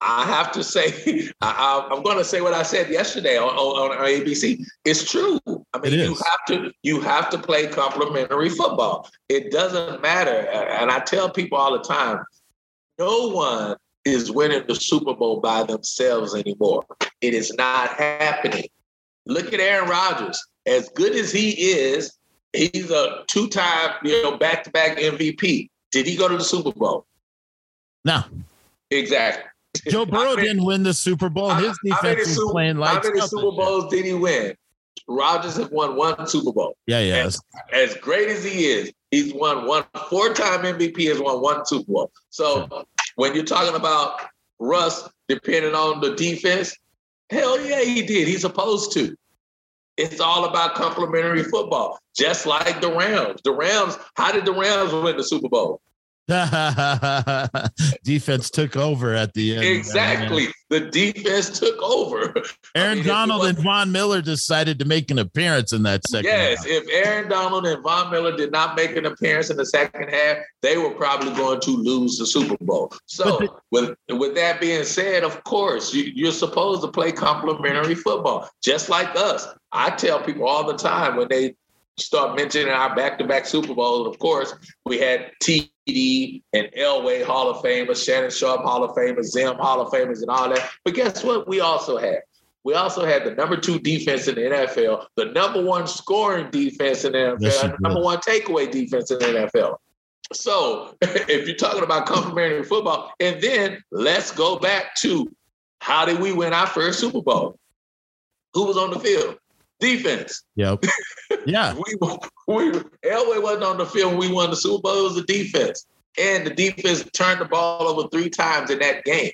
[0.00, 3.92] I have to say, I, am going to say what I said yesterday on, on,
[3.92, 4.64] on ABC.
[4.84, 5.40] It's true.
[5.72, 9.08] I mean, you have to you have to play complementary football.
[9.28, 12.24] It doesn't matter, and I tell people all the time,
[12.98, 16.84] no one is winning the Super Bowl by themselves anymore.
[17.20, 18.66] It is not happening.
[19.28, 20.44] Look at Aaron Rodgers.
[20.66, 22.18] As good as he is,
[22.52, 25.68] He's a two-time, you know, back-to-back MVP.
[25.90, 27.06] Did he go to the Super Bowl?
[28.04, 28.22] No.
[28.90, 29.44] Exactly.
[29.88, 31.50] Joe Burrow many, didn't win the Super Bowl.
[31.50, 34.54] His defense was Super, playing like How many Super Bowls did he win?
[35.06, 36.76] Rodgers has won one Super Bowl.
[36.86, 37.16] Yeah, yeah.
[37.16, 37.40] As,
[37.72, 42.10] as great as he is, he's won one four-time MVP has won one Super Bowl.
[42.30, 42.82] So yeah.
[43.16, 44.20] when you're talking about
[44.58, 46.74] Russ depending on the defense,
[47.30, 48.28] hell yeah, he did.
[48.28, 49.16] He's supposed to.
[49.96, 53.40] It's all about complementary football, just like the Rams.
[53.42, 55.80] The Rams, how did the Rams win the Super Bowl?
[58.04, 59.64] defense took over at the end.
[59.64, 60.48] Exactly.
[60.68, 62.34] The defense took over.
[62.74, 66.26] Aaron I mean, Donald and Von Miller decided to make an appearance in that second
[66.26, 66.66] Yes, half.
[66.66, 70.36] if Aaron Donald and Von Miller did not make an appearance in the second half,
[70.60, 72.92] they were probably going to lose the Super Bowl.
[73.06, 77.94] So, the, with, with that being said, of course, you, you're supposed to play complementary
[77.94, 79.48] football, just like us.
[79.72, 81.54] I tell people all the time when they
[81.98, 84.06] start mentioning our back-to-back Super Bowls.
[84.06, 89.26] Of course, we had TD and Elway Hall of Famers, Shannon Sharpe Hall of Famers,
[89.26, 90.70] Zim Hall of Famers, and all that.
[90.84, 91.48] But guess what?
[91.48, 92.20] We also had
[92.64, 97.04] we also had the number two defense in the NFL, the number one scoring defense
[97.04, 99.76] in the NFL, yes, and number one takeaway defense in the NFL.
[100.32, 105.26] So if you're talking about complementary football, and then let's go back to
[105.80, 107.58] how did we win our first Super Bowl?
[108.54, 109.38] Who was on the field?
[109.80, 110.42] Defense.
[110.56, 110.84] Yep.
[111.46, 111.74] Yeah.
[111.86, 111.94] we
[112.46, 112.70] we
[113.04, 115.00] Elway wasn't on the field when we won the Super Bowl.
[115.00, 115.86] It was the defense.
[116.18, 119.30] And the defense turned the ball over three times in that game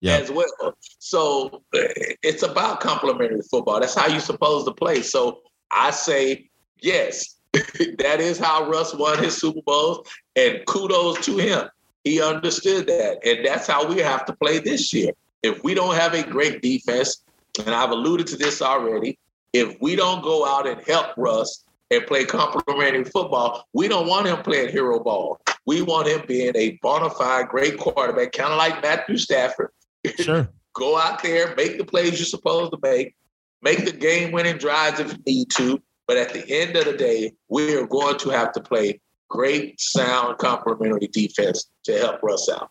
[0.00, 0.22] yep.
[0.22, 0.76] as well.
[0.98, 3.80] So eh, it's about complementary football.
[3.80, 5.02] That's how you're supposed to play.
[5.02, 7.36] So I say yes.
[7.52, 10.08] that is how Russ won his Super Bowls.
[10.36, 11.68] And kudos to him.
[12.02, 13.24] He understood that.
[13.24, 15.12] And that's how we have to play this year.
[15.42, 17.22] If we don't have a great defense,
[17.64, 19.18] and I've alluded to this already,
[19.54, 24.26] if we don't go out and help Russ and play complementary football, we don't want
[24.26, 25.40] him playing hero ball.
[25.64, 29.70] We want him being a bona fide great quarterback, kind of like Matthew Stafford.
[30.18, 30.48] Sure.
[30.74, 33.14] go out there, make the plays you're supposed to make,
[33.62, 35.80] make the game winning drives if you need to.
[36.06, 39.80] But at the end of the day, we are going to have to play great,
[39.80, 42.70] sound, complementary defense to help Russ out.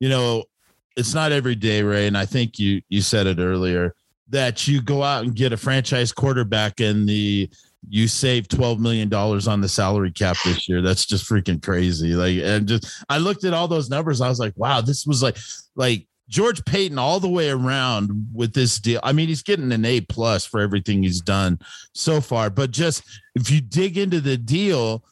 [0.00, 0.44] You know,
[0.96, 3.94] it's not every day, Ray, and I think you you said it earlier
[4.30, 7.50] that you go out and get a franchise quarterback and the
[7.88, 10.82] you save 12 million dollars on the salary cap this year.
[10.82, 12.14] That's just freaking crazy.
[12.14, 14.20] Like and just i looked at all those numbers.
[14.20, 15.36] I was like wow this was like
[15.76, 19.00] like george paton all the way around with this deal.
[19.02, 21.58] I mean he's getting an a plus for everything he's done
[21.92, 23.02] so far but just
[23.34, 25.04] if you dig into the deal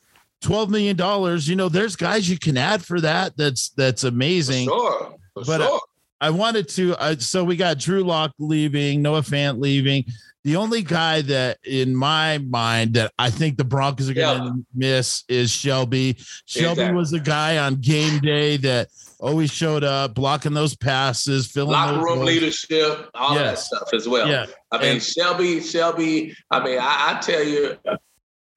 [0.42, 3.37] 12 million dollars you know there's guys you can add for that.
[3.37, 4.68] That's that's amazing.
[4.68, 5.14] for sure.
[5.35, 5.81] For but uh, sure.
[6.20, 6.96] I wanted to.
[6.96, 10.04] Uh, so we got Drew Lock leaving, Noah Fant leaving.
[10.44, 14.44] The only guy that, in my mind, that I think the Broncos are going to
[14.46, 14.62] yeah.
[14.74, 16.16] miss is Shelby.
[16.46, 16.96] Shelby exactly.
[16.96, 18.88] was a guy on game day that
[19.20, 23.68] always showed up, blocking those passes, filling locker room leadership, all yes.
[23.68, 24.28] that stuff as well.
[24.28, 24.46] Yeah.
[24.70, 26.35] I mean, and, Shelby, Shelby.
[26.50, 27.76] I mean, I, I tell you,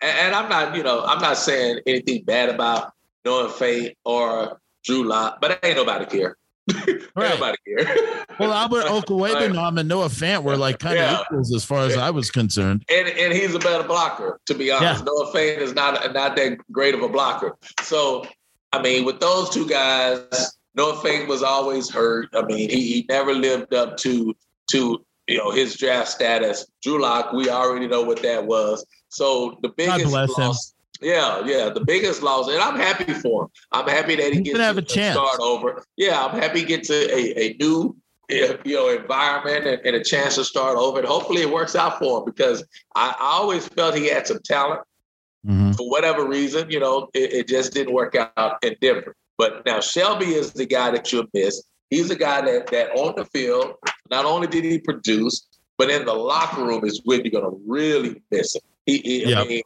[0.02, 2.94] and I'm not, you know, I'm not saying anything bad about
[3.26, 6.38] Noah Fant or Drew Lock, but ain't nobody care.
[7.14, 7.32] Right.
[7.32, 8.26] Nobody care.
[8.40, 11.16] well, Albert Okwuegbunam and Noah Fant were like kind yeah.
[11.16, 12.86] of equals as far as I was concerned.
[12.88, 15.02] And and he's a better blocker, to be honest.
[15.02, 15.06] Yeah.
[15.06, 17.58] Noah Fant is not not that great of a blocker.
[17.82, 18.26] So,
[18.72, 22.30] I mean, with those two guys, Noah Fant was always hurt.
[22.34, 24.34] I mean, he, he never lived up to
[24.72, 26.66] to you know his draft status.
[26.82, 28.86] Drew Lock, we already know what that was.
[29.10, 30.71] So the biggest loss.
[31.02, 33.50] Yeah, yeah, the biggest loss, and I'm happy for him.
[33.72, 35.16] I'm happy that he, gets to have a chance.
[35.16, 35.84] start over.
[35.98, 37.96] Yeah, I'm happy he gets a, a, a new
[38.32, 41.00] you know environment and, and, a chance to start over.
[41.00, 42.64] And hopefully it works out for him because
[42.96, 44.82] I, I always felt he had some talent.
[45.46, 45.72] Mm-hmm.
[45.72, 49.16] For whatever reason, you know, it, it, just didn't work out in Denver.
[49.40, 51.64] But now Shelby is the guy that you'll miss.
[51.90, 53.74] He's the guy that that on the field,
[54.12, 55.48] not only did he produce,
[55.80, 58.62] but in the locker room is when you're gonna really miss him.
[58.86, 59.40] He, he yep.
[59.40, 59.64] I mean,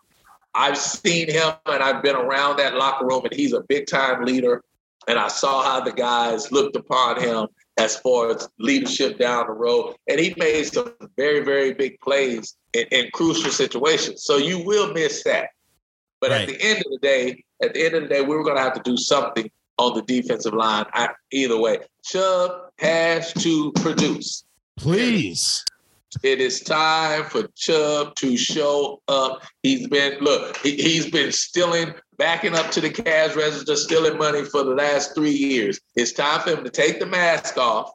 [0.55, 4.23] I've seen him and I've been around that locker room, and he's a big time
[4.23, 4.63] leader.
[5.07, 9.53] And I saw how the guys looked upon him as far as leadership down the
[9.53, 9.95] road.
[10.09, 14.23] And he made some very, very big plays in, in crucial situations.
[14.23, 15.49] So you will miss that.
[16.21, 16.41] But right.
[16.41, 18.55] at the end of the day, at the end of the day, we were going
[18.55, 20.85] to have to do something on the defensive line.
[20.93, 24.45] I, either way, Chubb has to produce.
[24.77, 25.63] Please.
[26.23, 29.43] It is time for Chubb to show up.
[29.63, 34.43] He's been look, he, has been stealing, backing up to the cash register, stealing money
[34.45, 35.79] for the last three years.
[35.95, 37.91] It's time for him to take the mask off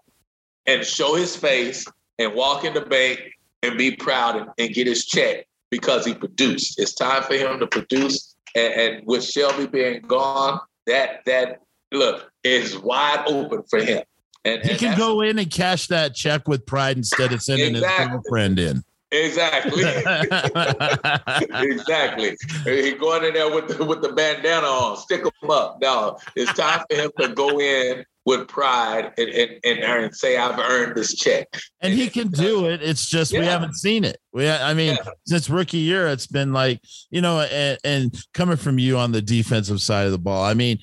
[0.67, 1.87] and show his face
[2.19, 3.21] and walk in the bank
[3.63, 6.79] and be proud and, and get his check because he produced.
[6.79, 8.37] It's time for him to produce.
[8.57, 11.61] And, and with Shelby being gone, that that
[11.93, 14.03] look is wide open for him.
[14.45, 17.77] And, he and can go in and cash that check with pride instead of sending
[17.77, 18.05] exactly.
[18.05, 18.83] his girlfriend in.
[19.13, 19.83] Exactly.
[21.69, 22.37] exactly.
[22.65, 25.79] He going in there with the, with the bandana on, stick him up.
[25.81, 30.59] Now it's time for him to go in with pride and, and, and say I've
[30.59, 31.49] earned this check.
[31.81, 32.83] And he can do it.
[32.83, 33.41] It's just yeah.
[33.41, 34.19] we haven't seen it.
[34.33, 35.11] We, I mean, yeah.
[35.27, 39.21] since rookie year, it's been like you know, and, and coming from you on the
[39.21, 40.79] defensive side of the ball, I mean,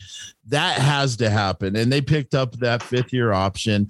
[0.48, 1.76] that has to happen.
[1.76, 3.88] And they picked up that fifth year option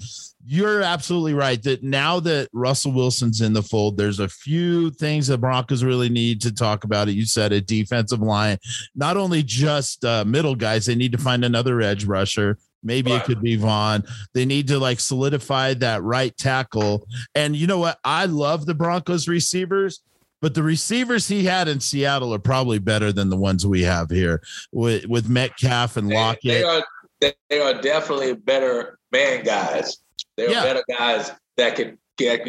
[0.50, 5.28] you're absolutely right that now that Russell Wilson's in the fold, there's a few things
[5.28, 7.10] that Broncos really need to talk about.
[7.10, 8.58] It you said a defensive line,
[8.96, 12.58] not only just uh, middle guys, they need to find another edge rusher.
[12.84, 13.22] Maybe right.
[13.22, 14.04] it could be Von.
[14.34, 17.08] They need to like solidify that right tackle.
[17.36, 18.00] And you know what?
[18.04, 20.02] I love the Broncos receivers,
[20.42, 24.10] but the receivers he had in Seattle are probably better than the ones we have
[24.10, 26.44] here with with Metcalf and Lockett.
[26.44, 29.98] They, they are they are definitely better man guys.
[30.36, 30.60] There yeah.
[30.60, 32.46] are better guys that can get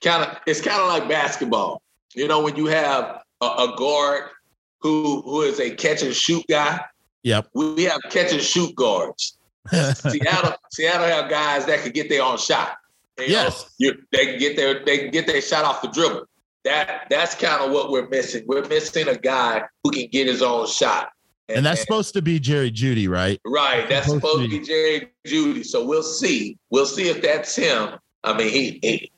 [0.00, 0.38] kind of.
[0.46, 1.82] It's kind of like basketball.
[2.14, 4.30] You know, when you have a, a guard
[4.80, 6.80] who who is a catch and shoot guy.
[7.24, 7.48] Yep.
[7.54, 9.38] We have catch and shoot guards.
[9.94, 12.76] Seattle, Seattle have guys that can get their own shot.
[13.18, 16.26] You yes, you, they can get their they can get their shot off the dribble.
[16.64, 18.44] That that's kind of what we're missing.
[18.46, 21.10] We're missing a guy who can get his own shot.
[21.48, 23.40] And, and that's and, supposed to be Jerry Jeudy, right?
[23.44, 23.88] Right.
[23.88, 25.64] That's supposed, supposed to be Jerry Jeudy.
[25.64, 26.56] So we'll see.
[26.70, 27.98] We'll see if that's him.
[28.24, 29.12] I mean, he, he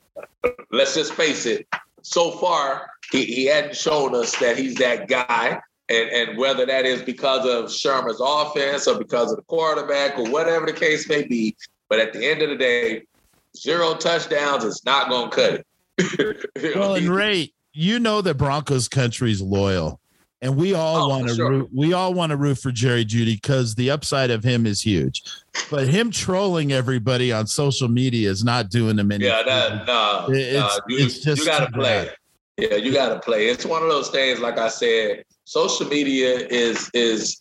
[0.71, 1.67] let's just face it.
[2.03, 5.61] So far, he, he hadn't shown us that he's that guy.
[5.91, 10.31] And, and whether that is because of Shurmur's offense or because of the quarterback or
[10.31, 11.57] whatever the case may be.
[11.91, 13.03] But at the end of the day,
[13.55, 15.65] zero touchdowns is not going to cut
[15.99, 16.75] it.
[16.77, 20.01] well, and Ray, you know that Broncos country is loyal
[20.45, 21.49] and we all oh, want to sure.
[21.49, 24.83] root, we all want to root for Jerry Jeudy because the upside of him is
[24.83, 25.23] huge.
[25.71, 29.25] But him trolling everybody on social media is not doing him any.
[29.25, 32.11] Yeah, that, no, it's, no, you, it's just you got to play.
[32.59, 33.49] Yeah, you got to play.
[33.49, 34.39] It's one of those things.
[34.39, 37.41] Like I said, social media is is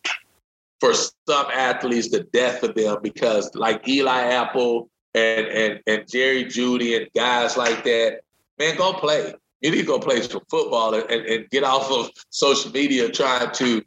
[0.79, 6.45] for some athletes the death of them because, like Eli Apple and and and Jerry
[6.45, 8.21] Jeudy and guys like that,
[8.59, 11.89] man, go play you need to go play some football and, and, and get off
[11.89, 13.81] of social media trying to,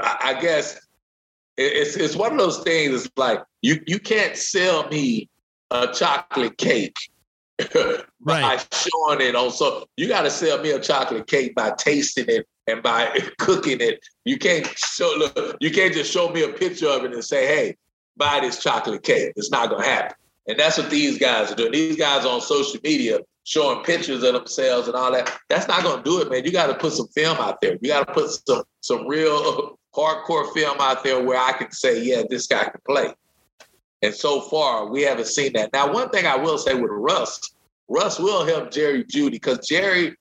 [0.00, 0.84] I, guess,
[1.56, 3.04] it's it's one of those things.
[3.04, 5.28] It's like you you can't sell me
[5.70, 6.96] a chocolate cake
[7.74, 8.02] right.
[8.20, 9.52] by showing it on.
[9.52, 13.80] So you got to sell me a chocolate cake by tasting it and by cooking
[13.80, 14.00] it.
[14.24, 15.56] You can't show look.
[15.60, 17.76] You can't just show me a picture of it and say, "Hey,
[18.16, 20.16] buy this chocolate cake." It's not gonna happen.
[20.46, 21.72] And that's what these guys are doing.
[21.72, 25.32] These guys on social media showing pictures of themselves and all that.
[25.48, 26.44] That's not to do it, man.
[26.44, 27.78] You got to put some film out there.
[27.80, 32.02] You got to put some some real hardcore film out there where I can say,
[32.02, 33.14] yeah, this guy can play.
[34.02, 35.72] And so far, we haven't seen that.
[35.72, 37.54] Now, one thing I will say with Russ,
[37.88, 40.14] Russ will help Jerry Jeudy because Jerry,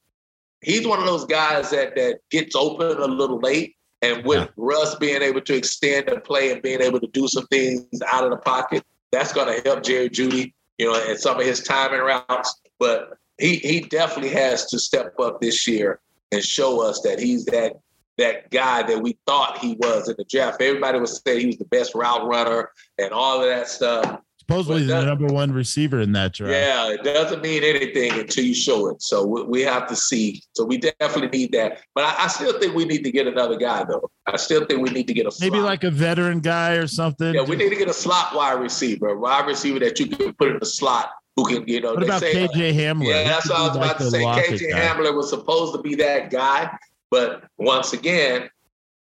[0.63, 3.75] he's one of those guys that that gets open a little late.
[4.01, 4.47] And with yeah.
[4.57, 8.25] Russ being able to extend the play and being able to do some things out
[8.25, 11.63] of the pocket, that's going to help Jerry Jeudy, you know, and some of his
[11.63, 12.59] timing routes.
[12.79, 17.45] But he he definitely has to step up this year and show us that he's
[17.45, 17.73] that
[18.17, 20.61] that guy that we thought he was in the draft.
[20.61, 24.19] Everybody was saying he was the best route runner and all of that stuff.
[24.39, 26.51] Supposedly the number one receiver in that draft.
[26.51, 29.01] Yeah, it doesn't mean anything until you show it.
[29.01, 30.43] So we, we have to see.
[30.53, 31.79] So we definitely need that.
[31.95, 34.11] But I, I, still think we need to get another guy though.
[34.27, 35.65] I still think we need to get a maybe slot.
[35.65, 37.33] like a veteran guy or something.
[37.33, 40.33] Yeah, we need to get a slot wide receiver, a wide receiver that you can
[40.33, 43.07] put in the slot who can, you know, what about say, KJ uh, Hamler?
[43.07, 44.23] Yeah, that's what I was about to say.
[44.23, 44.79] KJ guy.
[44.79, 46.69] Hamler was supposed to be that guy,
[47.09, 48.49] but once again,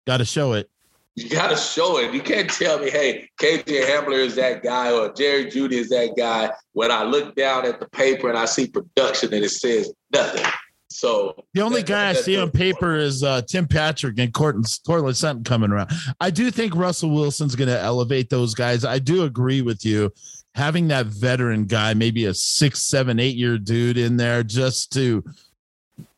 [0.06, 0.70] got to show it.
[1.14, 2.14] You got to show it.
[2.14, 6.14] You can't tell me, hey, KJ Hamler is that guy or Jerry Jeudy is that
[6.16, 9.92] guy when I look down at the paper and I see production and it says
[10.12, 10.46] nothing.
[10.88, 14.68] So the only that, guy I see on paper is uh, Tim Patrick and Courtland
[15.16, 15.90] Sutton coming around.
[16.20, 18.84] I do think Russell Wilson's going to elevate those guys.
[18.84, 20.12] I do agree with you
[20.54, 25.24] having that veteran guy, maybe a six, seven, eight year dude in there just to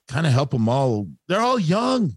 [0.09, 1.09] kind of help them all.
[1.28, 2.16] They're all young.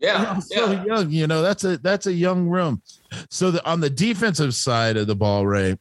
[0.00, 0.84] Yeah, all so yeah.
[0.84, 1.10] young.
[1.10, 2.82] You know, that's a that's a young room.
[3.28, 5.78] So the, on the defensive side of the ball, Ray,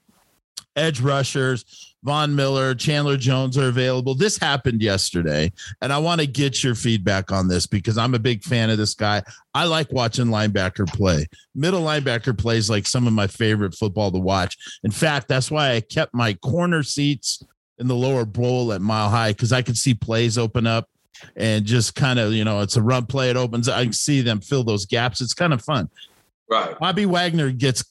[0.75, 4.15] edge rushers, Von Miller, Chandler Jones are available.
[4.15, 5.51] This happened yesterday,
[5.81, 8.77] and I want to get your feedback on this because I'm a big fan of
[8.77, 9.23] this guy.
[9.53, 11.27] I like watching linebacker play.
[11.55, 14.57] Middle linebacker plays like some of my favorite football to watch.
[14.83, 17.43] In fact, that's why I kept my corner seats
[17.77, 20.89] in the lower bowl at Mile High because I could see plays open up
[21.35, 23.29] and just kind of, you know, it's a run play.
[23.29, 23.69] It opens.
[23.69, 25.21] I can see them fill those gaps.
[25.21, 25.89] It's kind of fun.
[26.49, 26.77] Right.
[26.79, 27.83] Bobby Wagner gets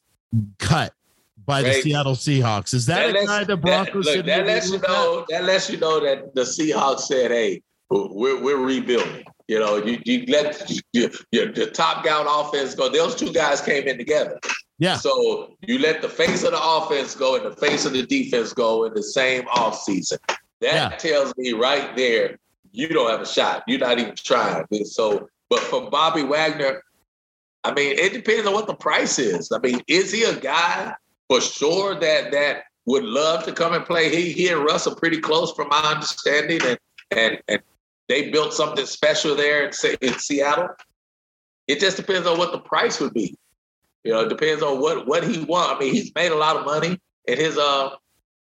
[0.58, 0.92] cut
[1.46, 2.74] by the Seattle Seahawks.
[2.74, 5.26] Is that, that a guy the Broncos that, look, that lets you know that?
[5.30, 9.98] that lets you know that the Seahawks said, "Hey, we're we're rebuilding." You know, you,
[10.04, 12.90] you let you, you, the top down offense go.
[12.90, 14.38] Those two guys came in together.
[14.78, 14.96] Yeah.
[14.96, 18.52] So you let the face of the offense go and the face of the defense
[18.52, 20.18] go in the same offseason.
[20.60, 20.88] That Yeah.
[20.96, 22.38] tells me right there,
[22.78, 23.64] you don't have a shot.
[23.66, 24.64] You're not even trying.
[24.84, 26.80] So, but for Bobby Wagner,
[27.64, 29.50] I mean, it depends on what the price is.
[29.50, 30.94] I mean, is he a guy
[31.28, 34.14] for sure that that would love to come and play?
[34.14, 36.78] He he and Russ are pretty close, from my understanding, and
[37.10, 37.60] and and
[38.08, 40.68] they built something special there in, in Seattle.
[41.66, 43.36] It just depends on what the price would be.
[44.04, 45.74] You know, it depends on what what he wants.
[45.74, 47.90] I mean, he's made a lot of money in his uh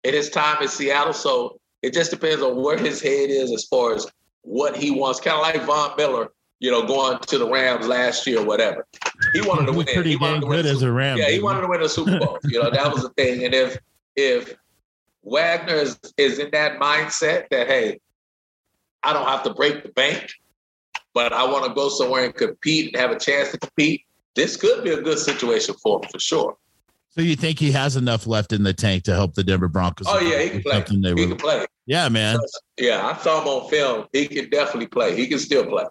[0.03, 3.64] in his time in Seattle, so it just depends on where his head is as
[3.66, 4.09] far as
[4.47, 5.21] what he wants.
[5.21, 8.87] Kind of like Von Miller, you know, going to the Rams last year, or whatever.
[9.33, 9.87] He wanted to win.
[9.87, 11.19] pretty he wanted to win good as a Ram.
[11.19, 12.39] yeah, he wanted to win a Super Bowl.
[12.45, 13.45] you know, that was the thing.
[13.45, 13.79] And if
[14.15, 14.55] if
[15.23, 18.01] Wagner is, is in that mindset that hey,
[19.03, 20.31] I don't have to break the bank,
[21.13, 24.03] but I want to go somewhere and compete and have a chance to compete,
[24.35, 26.57] this could be a good situation for him for sure.
[27.17, 30.07] So you think he has enough left in the tank to help the Denver Broncos?
[30.09, 30.85] Oh yeah, he can play.
[30.87, 31.67] He were- can play.
[31.87, 32.39] yeah, man.
[32.79, 34.07] Yeah, I saw him on film.
[34.12, 35.17] He can definitely play.
[35.17, 35.85] He can still play.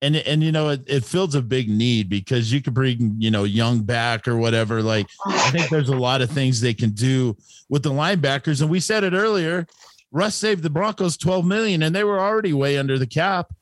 [0.00, 3.30] and and you know it, it fills a big need because you could bring you
[3.30, 6.90] know young back or whatever like i think there's a lot of things they can
[6.90, 7.36] do
[7.68, 9.64] with the linebackers and we said it earlier
[10.10, 13.52] russ saved the broncos 12 million and they were already way under the cap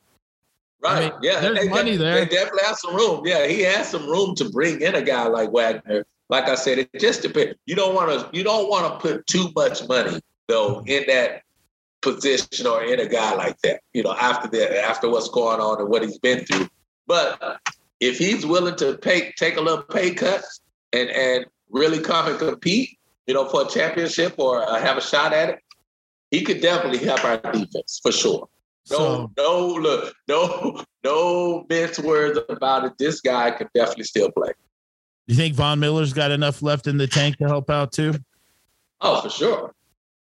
[0.83, 1.11] Right.
[1.11, 1.39] mean, yeah.
[1.41, 2.15] there's they, money there.
[2.15, 3.21] They definitely have some room.
[3.23, 6.07] Yeah, he has some room to bring in a guy like Wagner.
[6.31, 7.55] Like I said, it just depends.
[7.65, 8.35] You don't want to.
[8.35, 10.17] You don't want to put too much money
[10.47, 11.43] though in that
[12.01, 13.81] position or in a guy like that.
[13.93, 16.69] You know, after that, after what's going on and what he's been through.
[17.05, 17.59] But
[17.99, 20.41] if he's willing to pay, take a little pay cut
[20.93, 25.01] and and really come and compete, you know, for a championship or uh, have a
[25.01, 25.59] shot at it,
[26.31, 28.47] he could definitely help our defense for sure.
[28.89, 32.93] No, so no, look, no, no mince words about it.
[32.97, 34.53] This guy can definitely still play.
[35.31, 38.13] You think von miller's got enough left in the tank to help out too
[38.99, 39.73] Oh, for sure.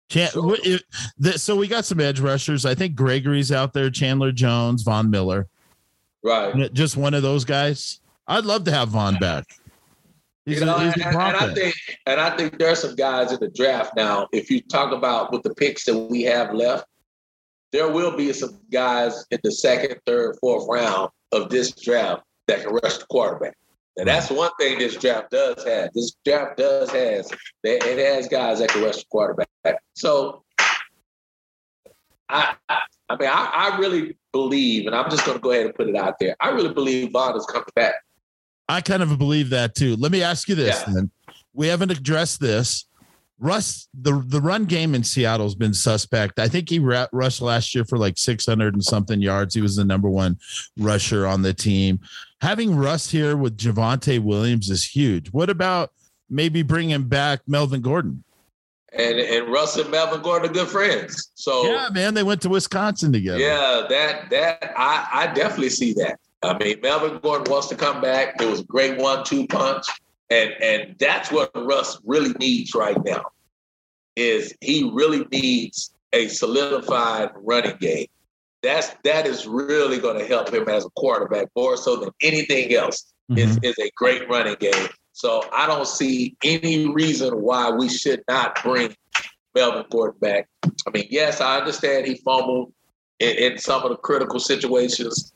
[0.09, 0.57] Chan- Sure.
[1.17, 5.09] the- so we got some edge rushers i think gregory's out there chandler jones von
[5.09, 5.47] miller
[6.21, 6.73] Right.
[6.73, 9.45] just one of those guys i'd love to have von back
[10.45, 11.75] He's you know, a, and, and- I think,
[12.07, 14.27] and I think there's some guys in the draft now.
[14.33, 16.85] If you talk about with the picks that we have left,
[17.71, 22.63] there will be some guys in the second, third, fourth round of this draft that
[22.63, 23.55] can rush the quarterback.
[23.99, 25.89] And that's one thing this draft does have.
[25.93, 27.29] This draft does has
[27.63, 29.47] that it has guys that can rush the quarterback.
[29.93, 30.43] So
[32.29, 32.79] I, I,
[33.09, 35.89] I mean, I, I really believe, and I'm just going to go ahead and put
[35.89, 36.35] it out there.
[36.39, 37.95] I really believe Von is coming back.
[38.69, 39.97] I kind of believe that too.
[39.97, 40.93] Let me ask you this Yeah.
[40.93, 41.11] then.
[41.53, 42.85] We haven't addressed this.
[43.41, 46.39] Russ, the the run game in Seattle's been suspect.
[46.39, 49.55] I think he ra- rushed last year for like 600 and something yards.
[49.55, 50.37] He was the number one
[50.77, 51.99] rusher on the team.
[52.41, 55.29] Having Russ here with Javonte Williams is huge.
[55.31, 55.91] What about
[56.29, 58.23] maybe bringing back Melvin Gordon?
[58.93, 61.31] And and Russ and Melvin Gordon are good friends.
[61.35, 63.39] So Yeah, man, they went to Wisconsin together.
[63.39, 66.19] Yeah, that that I I definitely see that.
[66.41, 68.41] I mean, Melvin Gordon wants to come back.
[68.41, 69.85] It was a great one-two punch,
[70.29, 73.25] and and that's what Russ really needs right now.
[74.15, 78.07] Is he really needs a solidified running game?
[78.61, 82.73] That's that is really going to help him as a quarterback more so than anything
[82.73, 83.11] else.
[83.35, 83.65] Is Mhm.
[83.65, 84.87] is a great running game.
[85.13, 88.95] So I don't see any reason why we should not bring
[89.53, 90.47] Melvin Gordon back.
[90.63, 92.73] I mean, yes, I understand he fumbled
[93.19, 95.31] in, in some of the critical situations.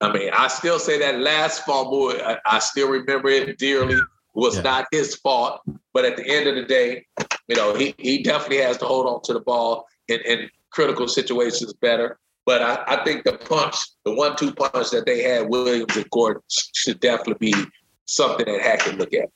[0.00, 4.00] I mean, I still say that last fumble, I, I still remember it dearly.
[4.34, 4.62] Was Yeah.
[4.62, 5.60] not his fault,
[5.92, 7.06] but at the end of the day,
[7.48, 11.08] you know, he, he definitely has to hold on to the ball in, in critical
[11.08, 12.18] situations better.
[12.48, 13.76] But I, I think the punch,
[14.06, 17.54] the one-two punch that they had, Williams and Gordon, should definitely be
[18.06, 19.28] something that Hack can look at.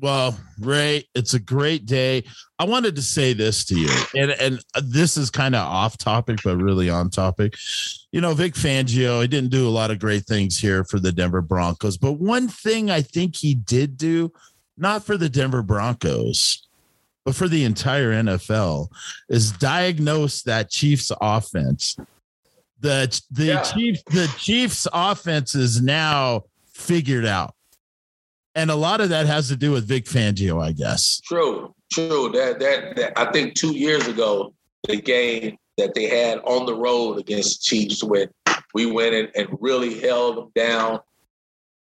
[0.00, 2.24] Well, Ray, it's a great day.
[2.58, 6.40] I wanted to say this to you, and and this is kind of off topic,
[6.42, 7.54] but really on topic.
[8.10, 11.12] You know, Vic Fangio, he didn't do a lot of great things here for the
[11.12, 14.32] Denver Broncos, but one thing I think he did do,
[14.76, 16.65] not for the Denver Broncos,
[17.26, 18.86] but for the entire NFL,
[19.28, 21.96] is diagnose that Chiefs offense.
[22.78, 23.62] The the Yeah.
[23.62, 27.54] Chiefs the Chiefs offense is now figured out.
[28.54, 31.20] And a lot of that has to do with Vic Fangio, I guess.
[31.24, 32.30] True, true.
[32.32, 34.54] That, that that I think two years ago,
[34.86, 38.30] the game that they had on the road against the Chiefs when
[38.72, 41.00] we went in and really held them down.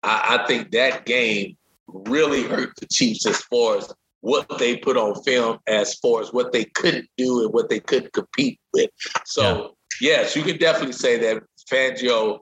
[0.05, 1.57] I, I think that game
[1.88, 3.93] really hurt the Chiefs as far as
[4.23, 7.81] what they put on film, as far as what they couldn't do and what they
[7.81, 8.89] couldn't compete with.
[9.27, 12.41] So yes, you can definitely say that Fangio,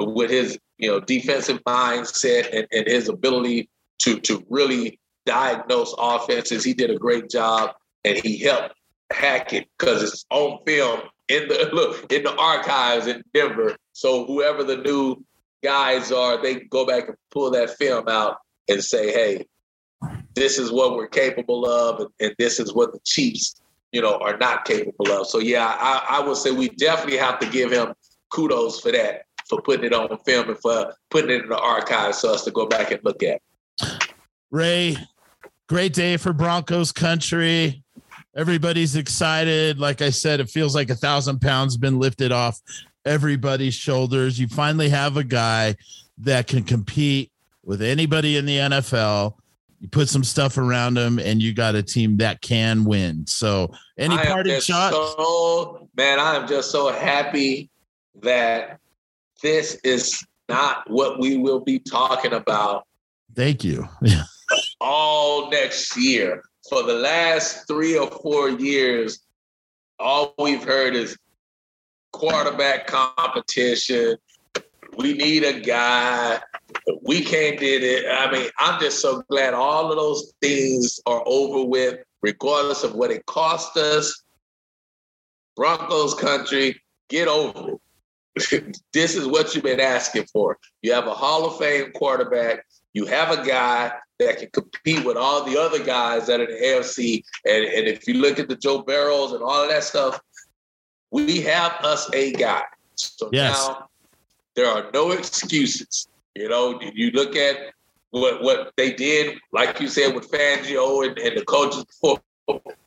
[0.00, 3.68] uh, with his you know defensive mindset and, and his ability
[4.00, 6.62] to to really diagnose offenses.
[6.62, 7.70] He did a great job,
[8.04, 8.74] and he helped
[9.10, 13.76] Hackett because it's on film in the look in the archives in Denver.
[13.92, 15.24] So whoever the new
[15.62, 18.36] guys are, they go back and pull that film out
[18.68, 19.46] and say, "Hey,
[20.34, 23.60] this is what we're capable of, and, and this is what the Chiefs,
[23.92, 27.38] you know, are not capable of." So yeah, I, I would say we definitely have
[27.40, 27.94] to give him
[28.30, 32.18] kudos for that, for putting it on film and for putting it in the archives
[32.18, 33.40] so us to go back and look at.
[34.50, 34.96] Ray,
[35.68, 37.82] great day for Broncos country.
[38.36, 39.78] Everybody's excited.
[39.78, 42.60] Like I said, it feels like a thousand pounds been lifted off
[43.04, 44.38] everybody's shoulders.
[44.38, 45.76] You finally have a guy
[46.18, 47.30] that can compete
[47.64, 49.34] with anybody in the NFL.
[49.84, 53.26] You put some stuff around them, and you got a team that can win.
[53.26, 54.96] So, any parting shots?
[54.96, 57.68] So, man, I am just so happy
[58.22, 58.80] that
[59.42, 62.86] this is not what we will be talking about.
[63.34, 63.86] Thank you.
[64.80, 66.42] all next year.
[66.66, 69.18] For the last three or four years,
[69.98, 71.14] all we've heard is
[72.10, 74.16] quarterback competition.
[74.96, 76.40] We need a guy.
[77.02, 78.06] We can't did it.
[78.10, 82.94] I mean, I'm just so glad all of those things are over with, regardless of
[82.94, 84.22] what it cost us.
[85.56, 87.80] Broncos country, get over it.
[88.92, 90.58] this is what you've been asking for.
[90.82, 92.66] You have a Hall of Fame quarterback.
[92.92, 96.50] You have a guy that can compete with all the other guys that are in
[96.50, 97.22] the AFC.
[97.44, 100.20] And, and if you look at the Joe Burrows and all of that stuff,
[101.10, 102.62] we have us a guy.
[102.96, 103.68] So yes.
[103.68, 103.88] now
[104.54, 106.08] there are no excuses.
[106.34, 107.72] You know, you look at
[108.10, 112.20] what what they did, like you said, with Fangio and, and the coaches before.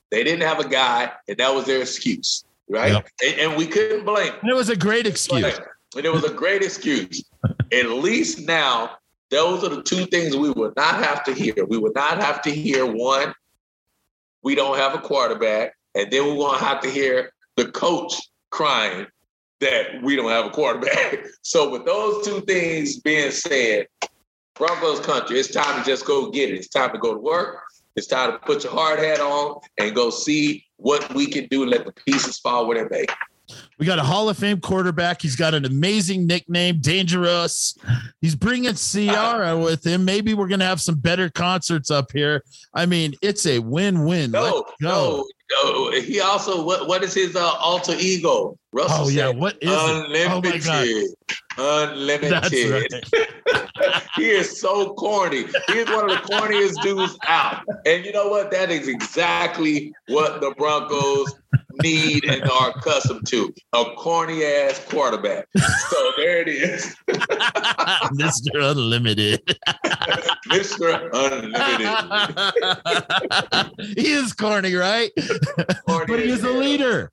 [0.09, 2.93] They didn't have a guy, and that was their excuse, right?
[2.93, 3.09] Yep.
[3.25, 4.31] And, and, we couldn't blame.
[4.41, 5.59] And It was a great excuse.
[5.95, 7.25] And it was a great excuse.
[7.73, 8.97] At least now
[9.29, 11.65] those are the two things we will not have to hear.
[11.65, 13.33] We will not have to hear one,
[14.43, 18.13] we don't have a quarterback, and then we won't have to hear the coach
[18.49, 19.07] crying
[19.59, 21.19] that we don't have a quarterback.
[21.41, 23.87] so with those two things being said,
[24.55, 26.55] Broncos country, it's time to just go get it.
[26.55, 27.61] It's time to go to work.
[27.95, 31.65] It's time to put your hard hat on and go see what we can do.
[31.65, 33.05] Let the pieces fall where they may.
[33.79, 35.21] We got a Hall of Fame quarterback.
[35.21, 37.77] He's got an amazing nickname, Dangerous.
[38.21, 40.03] He's bringing Ciara with him.
[40.03, 42.43] Maybe we're going to have some better concerts up here.
[42.73, 44.31] I mean, it's a win-win.
[44.31, 45.25] No, no,
[46.03, 48.57] He also what what is his uh, alter ego?
[48.71, 50.63] Russell oh yeah, what is unlimited?
[50.65, 51.15] It?
[51.57, 52.91] Oh unlimited.
[53.13, 54.03] Right.
[54.15, 55.45] he is so corny.
[55.67, 57.63] He is one of the corniest dudes out.
[57.85, 58.51] And you know what?
[58.51, 61.33] That is exactly what the Broncos
[61.81, 65.47] need and are accustomed to a corny ass quarterback.
[65.89, 66.95] So there it is.
[67.09, 68.71] Mr.
[68.71, 69.41] Unlimited.
[70.47, 71.09] Mr.
[71.13, 71.57] Unlimited.
[73.97, 75.11] he is corny, right?
[75.87, 77.11] Corny but he is a leader.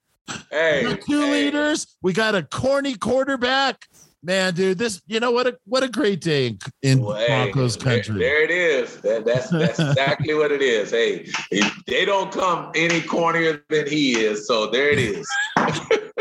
[0.50, 1.44] Hey, two hey.
[1.44, 1.86] leaders.
[2.02, 3.86] We got a corny quarterback
[4.24, 7.76] man, dude, this you know what a what a great day in, in well, Broncos
[7.76, 8.18] country.
[8.18, 8.96] There, there, it is.
[9.02, 10.90] That, that's that's exactly what it is.
[10.90, 11.28] Hey,
[11.86, 14.46] they don't come any cornier than he is.
[14.46, 15.28] So there it is.
[15.56, 15.66] All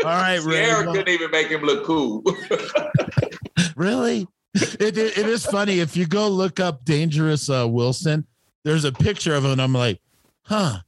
[0.04, 0.64] right, Ray.
[0.64, 2.22] Eric couldn't even make him look cool.
[3.76, 4.28] really?
[4.54, 8.26] It, it, it is funny if you go look up dangerous uh, Wilson.
[8.64, 9.58] There's a picture of him.
[9.58, 10.00] I'm like,
[10.42, 10.80] huh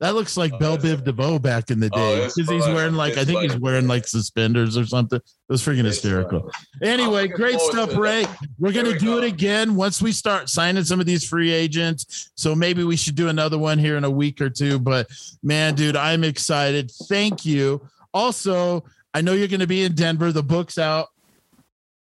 [0.00, 2.66] that looks like oh, Bell Biv DeVoe back in the oh, day because oh, he's
[2.66, 5.16] wearing like I think he's wearing like suspenders or something.
[5.16, 6.50] It was freaking hysterical.
[6.82, 8.24] Anyway, great stuff, Ray.
[8.60, 9.18] We're gonna we do go.
[9.18, 12.30] it again once we start signing some of these free agents.
[12.36, 14.78] So maybe we should do another one here in a week or two.
[14.78, 15.08] But
[15.42, 16.92] man, dude, I'm excited.
[17.08, 17.80] Thank you.
[18.14, 18.84] Also,
[19.14, 20.30] I know you're gonna be in Denver.
[20.30, 21.08] The book's out.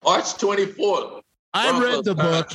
[0.02, 1.20] March 24th.
[1.52, 2.52] I read the book.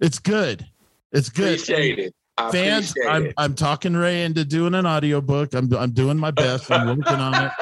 [0.00, 0.64] It's good.
[1.10, 1.60] It's good.
[1.60, 2.14] Appreciate it
[2.52, 5.54] fans, I'm I'm talking Ray into doing an audiobook.
[5.54, 6.70] I'm I'm doing my best.
[6.70, 7.52] I'm working on it.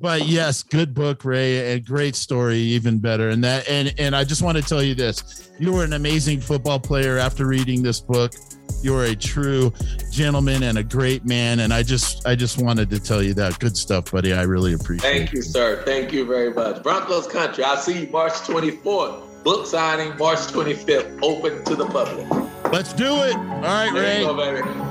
[0.00, 3.30] But yes, good book, Ray, and great story, even better.
[3.30, 6.40] And that and and I just want to tell you this: you were an amazing
[6.40, 8.34] football player after reading this book.
[8.82, 9.72] You are a true
[10.10, 11.60] gentleman and a great man.
[11.60, 13.58] And I just I just wanted to tell you that.
[13.60, 14.34] Good stuff, buddy.
[14.34, 15.36] I really appreciate Thank it.
[15.36, 15.82] you, sir.
[15.84, 16.82] Thank you very much.
[16.82, 17.64] Broncos country.
[17.64, 19.33] I'll see you March 24th.
[19.44, 22.26] Book signing March 25th, open to the public.
[22.72, 23.36] Let's do it.
[23.36, 24.22] All right, Ray.
[24.24, 24.34] Go,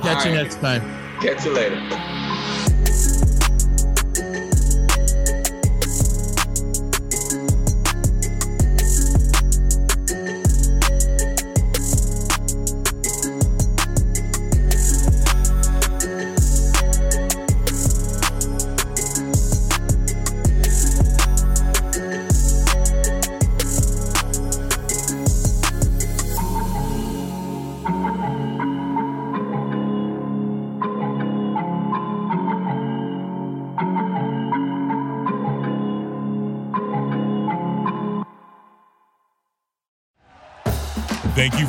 [0.03, 0.43] Catch All you right.
[0.43, 0.81] next time.
[1.21, 2.42] Catch you later.